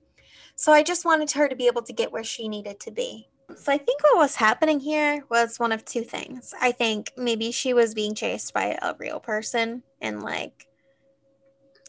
So 0.57 0.73
I 0.73 0.83
just 0.83 1.05
wanted 1.05 1.31
her 1.33 1.49
to 1.49 1.57
be 1.57 1.67
able 1.67 1.83
to 1.83 1.93
get 1.93 2.13
where 2.13 2.25
she 2.25 2.49
needed 2.49 2.81
to 2.81 2.91
be. 2.91 3.29
So 3.57 3.73
I 3.73 3.79
think 3.79 4.03
what 4.03 4.17
was 4.17 4.37
happening 4.37 4.81
here 4.81 5.25
was 5.29 5.59
one 5.59 5.73
of 5.73 5.85
two 5.85 6.03
things. 6.03 6.55
I 6.61 6.73
think 6.73 7.13
maybe 7.17 7.51
she 7.51 7.75
was 7.75 7.95
being 7.95 8.15
chased 8.15 8.55
by 8.55 8.79
a 8.81 8.95
real 8.99 9.21
person 9.21 9.83
and 10.01 10.23
like 10.23 10.67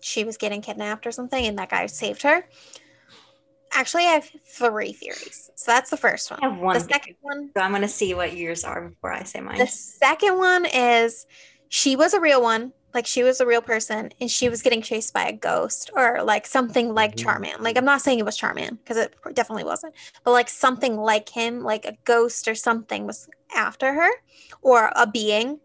she 0.01 0.23
was 0.23 0.37
getting 0.37 0.61
kidnapped 0.61 1.07
or 1.07 1.11
something 1.11 1.45
and 1.45 1.57
that 1.57 1.69
guy 1.69 1.85
saved 1.85 2.23
her. 2.23 2.45
Actually, 3.73 4.03
I 4.03 4.11
have 4.11 4.29
three 4.45 4.91
theories. 4.91 5.49
So 5.55 5.71
that's 5.71 5.89
the 5.89 5.97
first 5.97 6.29
one. 6.29 6.39
I 6.43 6.49
have 6.49 6.59
one 6.59 6.73
The 6.73 6.81
second 6.81 7.15
one 7.21 7.51
So 7.55 7.61
I'm 7.61 7.71
going 7.71 7.83
to 7.83 7.87
see 7.87 8.13
what 8.13 8.35
yours 8.35 8.65
are 8.65 8.89
before 8.89 9.13
I 9.13 9.23
say 9.23 9.39
mine. 9.39 9.57
the 9.59 9.67
second 9.67 10.37
one 10.37 10.65
is 10.65 11.25
she 11.69 11.95
was 11.95 12.13
a 12.13 12.19
real 12.19 12.41
one, 12.41 12.73
like 12.93 13.07
she 13.07 13.23
was 13.23 13.39
a 13.39 13.45
real 13.45 13.61
person, 13.61 14.11
and 14.19 14.29
she 14.29 14.49
was 14.49 14.61
getting 14.61 14.81
chased 14.81 15.13
by 15.13 15.23
a 15.23 15.31
ghost 15.31 15.89
or 15.95 16.21
like 16.21 16.45
something 16.45 16.93
like 16.93 17.11
mm-hmm. 17.11 17.23
Charman. 17.23 17.53
Like 17.63 17.77
I'm 17.77 17.85
not 17.85 18.01
saying 18.01 18.19
it 18.19 18.25
was 18.25 18.35
Charman 18.35 18.75
because 18.75 18.97
it 18.97 19.15
definitely 19.33 19.63
wasn't, 19.63 19.93
but 20.25 20.31
like 20.31 20.49
something 20.49 20.97
like 20.97 21.29
him, 21.29 21.61
like 21.61 21.85
a 21.85 21.97
ghost 22.03 22.49
or 22.49 22.55
something 22.55 23.07
was 23.07 23.29
after 23.55 23.93
her, 23.93 24.09
or 24.61 24.91
a 24.95 25.07
being. 25.07 25.59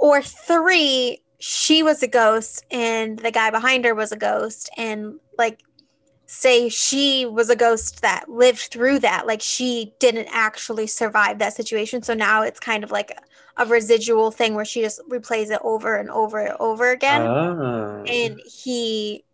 Or 0.00 0.22
three, 0.22 1.22
she 1.38 1.82
was 1.82 2.02
a 2.02 2.08
ghost 2.08 2.64
and 2.70 3.18
the 3.18 3.30
guy 3.30 3.50
behind 3.50 3.84
her 3.84 3.94
was 3.94 4.12
a 4.12 4.16
ghost, 4.16 4.70
and 4.76 5.20
like 5.38 5.62
say 6.26 6.68
she 6.68 7.24
was 7.24 7.48
a 7.48 7.56
ghost 7.56 8.02
that 8.02 8.28
lived 8.28 8.58
through 8.70 8.98
that 8.98 9.26
like 9.26 9.40
she 9.40 9.94
didn't 9.98 10.28
actually 10.30 10.86
survive 10.86 11.38
that 11.38 11.54
situation 11.54 12.02
so 12.02 12.12
now 12.12 12.42
it's 12.42 12.60
kind 12.60 12.84
of 12.84 12.90
like 12.90 13.16
a 13.56 13.64
residual 13.64 14.30
thing 14.30 14.52
where 14.52 14.64
she 14.64 14.82
just 14.82 15.00
replays 15.08 15.50
it 15.50 15.58
over 15.64 15.96
and 15.96 16.10
over 16.10 16.38
and 16.40 16.54
over 16.60 16.90
again 16.90 17.22
Ah. 17.22 18.02
and 18.06 18.38
he 18.44 19.24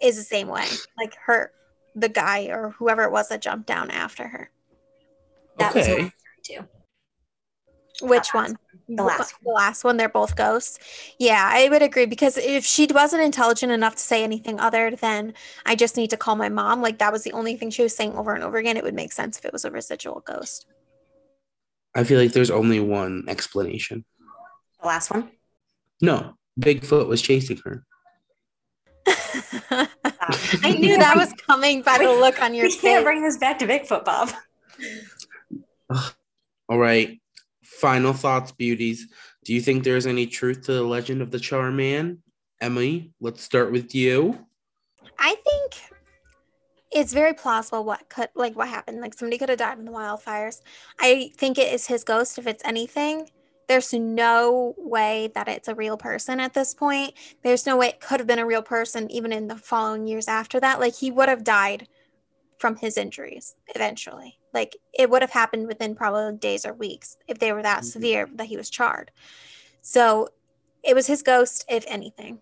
is 0.00 0.16
the 0.16 0.22
same 0.22 0.46
way 0.46 0.66
like 0.96 1.16
her 1.26 1.50
the 1.96 2.08
guy 2.08 2.44
or 2.44 2.70
whoever 2.78 3.02
it 3.02 3.10
was 3.10 3.28
that 3.30 3.42
jumped 3.42 3.66
down 3.66 3.90
after 3.90 4.28
her 4.28 4.50
that 5.58 5.74
was 5.74 5.88
okay. 5.88 6.02
mine 6.02 6.12
too. 6.44 6.60
Which 8.08 8.32
That 8.32 8.38
last 8.38 8.50
one 8.50 8.58
The 8.88 9.02
last 9.02 9.34
the 9.42 9.50
last 9.50 9.84
one 9.84 9.96
they're 9.96 10.08
both 10.08 10.36
ghosts 10.36 10.78
yeah 11.18 11.48
i 11.52 11.68
would 11.68 11.82
agree 11.82 12.06
because 12.06 12.36
if 12.36 12.64
she 12.64 12.86
wasn't 12.92 13.22
intelligent 13.22 13.72
enough 13.72 13.96
to 13.96 14.02
say 14.02 14.22
anything 14.22 14.60
other 14.60 14.90
than 14.90 15.34
i 15.66 15.74
just 15.74 15.96
need 15.96 16.10
to 16.10 16.16
call 16.16 16.36
my 16.36 16.48
mom 16.48 16.82
like 16.82 16.98
that 16.98 17.12
was 17.12 17.24
the 17.24 17.32
only 17.32 17.56
thing 17.56 17.70
she 17.70 17.82
was 17.82 17.94
saying 17.94 18.14
over 18.14 18.34
and 18.34 18.44
over 18.44 18.58
again 18.58 18.76
it 18.76 18.84
would 18.84 18.94
make 18.94 19.12
sense 19.12 19.38
if 19.38 19.44
it 19.44 19.52
was 19.52 19.64
a 19.64 19.70
residual 19.70 20.22
ghost 20.26 20.66
I 21.94 22.04
feel 22.04 22.18
like 22.20 22.32
there's 22.32 22.50
only 22.50 22.80
one 22.80 23.24
explanation. 23.28 24.04
The 24.80 24.86
last 24.88 25.10
one. 25.10 25.30
No, 26.00 26.34
Bigfoot 26.60 27.06
was 27.06 27.22
chasing 27.22 27.60
her. 27.64 27.84
i 29.06 30.74
knew 30.78 30.96
that 30.96 31.14
was 31.16 31.32
coming 31.46 31.82
by 31.82 31.98
the 31.98 32.10
look 32.10 32.40
on 32.42 32.54
your 32.54 32.66
We 32.68 32.76
can't 32.76 33.04
bring 33.04 33.22
this 33.22 33.36
back 33.36 33.58
to 33.58 33.66
Bigfoot, 33.66 34.04
Bob. 34.04 34.30
All 36.68 36.78
right. 36.78 37.20
Final 37.84 38.14
thoughts, 38.14 38.50
beauties. 38.50 39.08
Do 39.44 39.52
you 39.52 39.60
think 39.60 39.84
there's 39.84 40.06
any 40.06 40.26
truth 40.26 40.62
to 40.62 40.72
the 40.72 40.82
legend 40.82 41.20
of 41.20 41.30
the 41.30 41.38
Charman? 41.38 42.22
Emily, 42.62 43.12
let's 43.20 43.42
start 43.42 43.72
with 43.72 43.94
you. 43.94 44.38
I 45.18 45.34
think 45.34 45.92
it's 46.90 47.12
very 47.12 47.34
plausible 47.34 47.84
what 47.84 48.08
could 48.08 48.30
like 48.34 48.56
what 48.56 48.68
happened. 48.68 49.02
Like 49.02 49.12
somebody 49.12 49.36
could 49.36 49.50
have 49.50 49.58
died 49.58 49.78
in 49.78 49.84
the 49.84 49.92
wildfires. 49.92 50.62
I 50.98 51.30
think 51.36 51.58
it 51.58 51.74
is 51.74 51.86
his 51.86 52.04
ghost 52.04 52.38
if 52.38 52.46
it's 52.46 52.64
anything. 52.64 53.28
There's 53.68 53.92
no 53.92 54.74
way 54.78 55.30
that 55.34 55.48
it's 55.48 55.68
a 55.68 55.74
real 55.74 55.98
person 55.98 56.40
at 56.40 56.54
this 56.54 56.72
point. 56.72 57.12
There's 57.42 57.66
no 57.66 57.76
way 57.76 57.88
it 57.88 58.00
could 58.00 58.18
have 58.18 58.26
been 58.26 58.38
a 58.38 58.46
real 58.46 58.62
person 58.62 59.10
even 59.10 59.30
in 59.30 59.46
the 59.46 59.56
following 59.56 60.06
years 60.06 60.26
after 60.26 60.58
that. 60.60 60.80
Like 60.80 60.94
he 60.94 61.10
would 61.10 61.28
have 61.28 61.44
died 61.44 61.86
from 62.58 62.76
his 62.76 62.96
injuries 62.96 63.54
eventually. 63.74 64.38
Like 64.52 64.76
it 64.92 65.10
would 65.10 65.22
have 65.22 65.32
happened 65.32 65.66
within 65.66 65.94
probably 65.94 66.36
days 66.38 66.64
or 66.64 66.72
weeks 66.72 67.16
if 67.26 67.38
they 67.38 67.52
were 67.52 67.62
that 67.62 67.80
Mhm. 67.82 67.84
severe 67.92 68.28
that 68.34 68.46
he 68.46 68.56
was 68.56 68.70
charred. 68.70 69.10
So 69.82 70.28
it 70.82 70.94
was 70.94 71.06
his 71.06 71.22
ghost, 71.22 71.64
if 71.68 71.84
anything. 71.88 72.40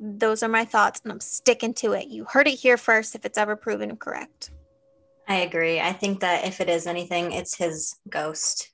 Those 0.00 0.42
are 0.42 0.48
my 0.48 0.64
thoughts, 0.64 1.00
and 1.04 1.12
I'm 1.12 1.20
sticking 1.20 1.74
to 1.74 1.92
it. 1.92 2.08
You 2.08 2.24
heard 2.24 2.48
it 2.48 2.58
here 2.58 2.76
first 2.76 3.14
if 3.14 3.24
it's 3.24 3.38
ever 3.38 3.54
proven 3.54 3.96
correct. 3.96 4.50
I 5.28 5.36
agree. 5.36 5.78
I 5.78 5.92
think 5.92 6.20
that 6.20 6.44
if 6.44 6.60
it 6.60 6.68
is 6.68 6.86
anything, 6.86 7.30
it's 7.32 7.54
his 7.56 7.96
ghost. 8.08 8.70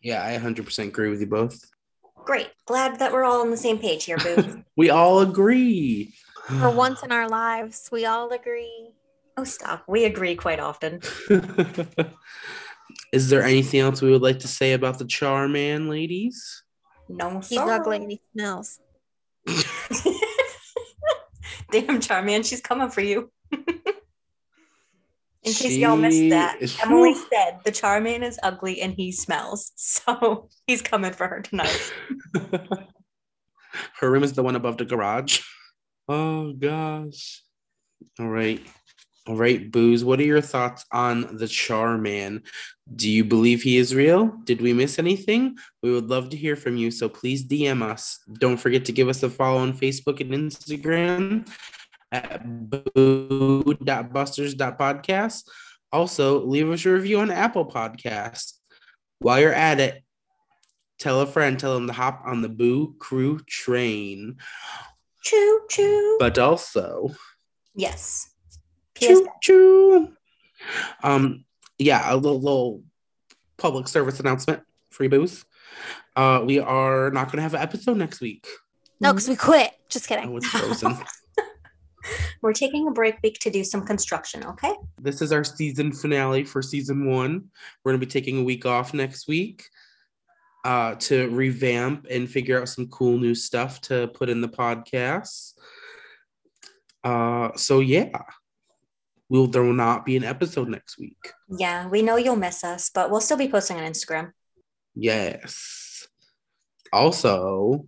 Yeah, 0.00 0.24
I 0.24 0.32
100% 0.32 0.88
agree 0.88 1.10
with 1.10 1.20
you 1.20 1.26
both. 1.26 1.70
Great. 2.24 2.50
Glad 2.64 2.98
that 3.00 3.12
we're 3.12 3.24
all 3.24 3.42
on 3.42 3.50
the 3.50 3.56
same 3.56 3.78
page 3.78 4.04
here, 4.04 4.16
Boo. 4.18 4.64
We 4.76 4.88
all 4.90 5.20
agree. 5.20 6.14
For 6.46 6.70
once 6.70 7.02
in 7.02 7.12
our 7.12 7.28
lives, 7.28 7.88
we 7.92 8.06
all 8.06 8.32
agree. 8.32 8.94
Oh, 9.36 9.44
stop. 9.44 9.84
We 9.88 10.04
agree 10.04 10.34
quite 10.36 10.60
often. 10.60 11.00
Is 13.12 13.28
there 13.28 13.42
anything 13.42 13.80
else 13.80 14.00
we 14.00 14.10
would 14.10 14.22
like 14.22 14.38
to 14.40 14.48
say 14.48 14.72
about 14.72 14.98
the 14.98 15.04
Charman, 15.04 15.88
ladies? 15.88 16.62
No, 17.08 17.40
He's 17.40 17.58
sir. 17.58 17.70
ugly 17.70 17.96
and 17.98 18.10
he 18.10 18.20
smells. 18.32 18.80
Damn, 21.70 22.00
Charman, 22.00 22.42
she's 22.42 22.60
coming 22.60 22.90
for 22.90 23.00
you. 23.00 23.30
In 25.44 25.52
case 25.52 25.76
y'all 25.76 25.96
missed 25.96 26.30
that, 26.30 26.58
Emily 26.84 27.14
said 27.14 27.58
the 27.64 27.72
Charman 27.72 28.22
is 28.22 28.38
ugly 28.42 28.80
and 28.80 28.94
he 28.94 29.10
smells. 29.10 29.72
So 29.76 30.48
he's 30.66 30.82
coming 30.82 31.12
for 31.12 31.26
her 31.26 31.40
tonight. 31.40 31.92
Her 33.98 34.10
room 34.10 34.22
is 34.22 34.34
the 34.34 34.42
one 34.42 34.56
above 34.56 34.76
the 34.76 34.84
garage. 34.84 35.40
Oh 36.08 36.52
gosh. 36.52 37.42
All 38.20 38.28
right. 38.28 38.60
All 39.28 39.36
right, 39.36 39.70
Boos. 39.70 40.04
What 40.04 40.18
are 40.18 40.24
your 40.24 40.40
thoughts 40.40 40.84
on 40.90 41.36
the 41.36 41.46
Char 41.46 41.96
Man? 41.96 42.42
Do 42.96 43.08
you 43.08 43.24
believe 43.24 43.62
he 43.62 43.76
is 43.76 43.94
real? 43.94 44.36
Did 44.42 44.60
we 44.60 44.72
miss 44.72 44.98
anything? 44.98 45.56
We 45.80 45.92
would 45.92 46.10
love 46.10 46.30
to 46.30 46.36
hear 46.36 46.56
from 46.56 46.76
you. 46.76 46.90
So 46.90 47.08
please 47.08 47.46
DM 47.46 47.82
us. 47.82 48.18
Don't 48.40 48.56
forget 48.56 48.84
to 48.86 48.92
give 48.92 49.08
us 49.08 49.22
a 49.22 49.30
follow 49.30 49.60
on 49.60 49.74
Facebook 49.74 50.20
and 50.20 50.32
Instagram 50.32 51.48
at 52.10 52.44
boo.busters.podcast. 52.44 55.42
Also, 55.92 56.44
leave 56.44 56.68
us 56.68 56.84
a 56.84 56.90
review 56.90 57.20
on 57.20 57.30
Apple 57.30 57.66
Podcasts. 57.66 58.54
While 59.20 59.38
you're 59.38 59.52
at 59.52 59.78
it, 59.78 60.02
tell 60.98 61.20
a 61.20 61.26
friend, 61.26 61.60
tell 61.60 61.74
them 61.74 61.86
to 61.86 61.92
hop 61.92 62.24
on 62.26 62.42
the 62.42 62.48
Boo 62.48 62.96
Crew 62.98 63.38
train. 63.46 64.38
Choo 65.22 65.60
choo. 65.70 66.16
But 66.18 66.38
also, 66.38 67.14
yes. 67.76 68.31
Choo 69.02 69.28
choo. 69.42 70.12
Um, 71.02 71.44
yeah, 71.78 72.12
a 72.12 72.16
little, 72.16 72.40
little 72.40 72.82
public 73.56 73.88
service 73.88 74.20
announcement. 74.20 74.62
Free 74.90 75.08
booze. 75.08 75.44
Uh, 76.14 76.42
we 76.44 76.58
are 76.58 77.10
not 77.10 77.26
going 77.26 77.38
to 77.38 77.42
have 77.42 77.54
an 77.54 77.60
episode 77.60 77.96
next 77.96 78.20
week. 78.20 78.46
No, 79.00 79.12
because 79.12 79.28
we 79.28 79.36
quit. 79.36 79.72
Just 79.88 80.06
kidding. 80.06 80.28
Oh, 80.28 80.40
frozen. 80.40 80.98
We're 82.42 82.52
taking 82.52 82.88
a 82.88 82.90
break 82.90 83.16
week 83.22 83.38
to 83.40 83.50
do 83.50 83.62
some 83.62 83.86
construction, 83.86 84.44
okay? 84.44 84.74
this 85.00 85.22
is 85.22 85.32
our 85.32 85.44
season 85.44 85.92
finale 85.92 86.44
for 86.44 86.60
season 86.60 87.08
one. 87.08 87.44
We're 87.84 87.92
going 87.92 88.00
to 88.00 88.06
be 88.06 88.10
taking 88.10 88.38
a 88.38 88.42
week 88.42 88.66
off 88.66 88.92
next 88.92 89.28
week 89.28 89.64
uh, 90.64 90.96
to 90.96 91.28
revamp 91.30 92.06
and 92.10 92.28
figure 92.28 92.60
out 92.60 92.68
some 92.68 92.88
cool 92.88 93.18
new 93.18 93.34
stuff 93.34 93.80
to 93.82 94.08
put 94.08 94.28
in 94.28 94.40
the 94.40 94.48
podcast. 94.48 95.52
Uh, 97.04 97.50
so 97.56 97.80
yeah, 97.80 98.10
will 99.32 99.46
there 99.46 99.62
will 99.62 99.72
not 99.72 100.04
be 100.04 100.18
an 100.18 100.24
episode 100.24 100.68
next 100.68 100.98
week? 100.98 101.16
Yeah, 101.48 101.88
we 101.88 102.02
know 102.02 102.16
you'll 102.16 102.36
miss 102.36 102.62
us, 102.62 102.90
but 102.90 103.10
we'll 103.10 103.22
still 103.22 103.38
be 103.38 103.48
posting 103.48 103.78
on 103.78 103.90
Instagram. 103.90 104.32
Yes. 104.94 106.06
Also, 106.92 107.86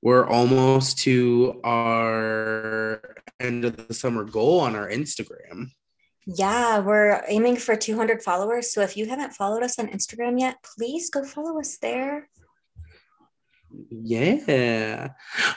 we're 0.00 0.26
almost 0.26 1.00
to 1.00 1.60
our 1.62 3.02
end 3.38 3.66
of 3.66 3.76
the 3.76 3.92
summer 3.92 4.24
goal 4.24 4.60
on 4.60 4.74
our 4.74 4.88
Instagram. 4.88 5.72
Yeah, 6.26 6.78
we're 6.78 7.22
aiming 7.28 7.56
for 7.56 7.76
200 7.76 8.22
followers. 8.22 8.72
So 8.72 8.80
if 8.80 8.96
you 8.96 9.04
haven't 9.04 9.34
followed 9.34 9.62
us 9.62 9.78
on 9.78 9.88
Instagram 9.88 10.40
yet, 10.40 10.56
please 10.62 11.10
go 11.10 11.22
follow 11.22 11.60
us 11.60 11.76
there. 11.82 12.30
Yeah. 13.90 15.08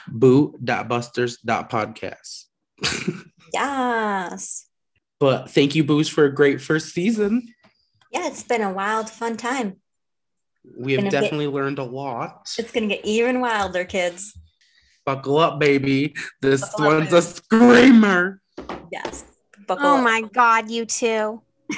Boo.busters.podcast. 0.08 2.44
Yes. 3.54 4.71
But 5.22 5.48
thank 5.52 5.76
you, 5.76 5.84
Boos, 5.84 6.08
for 6.08 6.24
a 6.24 6.34
great 6.34 6.60
first 6.60 6.92
season. 6.92 7.46
Yeah, 8.10 8.26
it's 8.26 8.42
been 8.42 8.60
a 8.60 8.72
wild, 8.72 9.08
fun 9.08 9.36
time. 9.36 9.76
We 10.76 10.94
have 10.94 10.98
Gonna 11.02 11.10
get- 11.12 11.20
definitely 11.20 11.46
learned 11.46 11.78
a 11.78 11.84
lot. 11.84 12.48
It's 12.58 12.72
going 12.72 12.88
to 12.88 12.96
get 12.96 13.04
even 13.04 13.40
wilder, 13.40 13.84
kids. 13.84 14.36
Buckle 15.06 15.38
up, 15.38 15.60
baby. 15.60 16.16
This 16.40 16.60
Buckle 16.62 16.86
up, 16.86 16.92
one's 16.98 17.12
a 17.12 17.22
screamer. 17.22 18.40
Yes. 18.90 19.24
Buckle 19.68 19.86
Oh 19.86 19.98
up. 19.98 20.02
my 20.04 20.22
God, 20.22 20.68
you 20.72 20.86
two. 20.86 21.40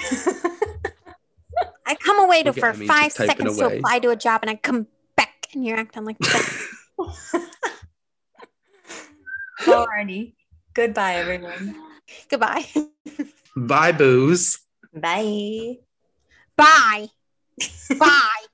I 1.86 1.94
come 1.96 2.20
away 2.20 2.42
to 2.44 2.48
Look 2.48 2.56
at 2.56 2.60
for 2.60 2.68
Emmy 2.70 2.86
five 2.86 3.04
just 3.04 3.16
typing 3.18 3.28
seconds 3.36 3.58
to 3.58 3.66
away. 3.66 3.76
apply 3.76 3.98
to 3.98 4.08
a 4.08 4.16
job 4.16 4.40
and 4.42 4.50
I 4.50 4.54
come 4.56 4.86
back 5.18 5.48
and 5.52 5.66
you're 5.66 5.76
acting 5.76 6.06
like 6.06 6.16
that. 6.20 6.68
Alrighty. 9.60 10.32
Goodbye, 10.72 11.16
everyone. 11.16 11.76
Goodbye. 12.30 12.66
Bye, 13.56 13.92
Boos. 13.92 14.58
Bye. 14.92 15.78
Bye. 16.56 17.08
Bye. 17.98 18.46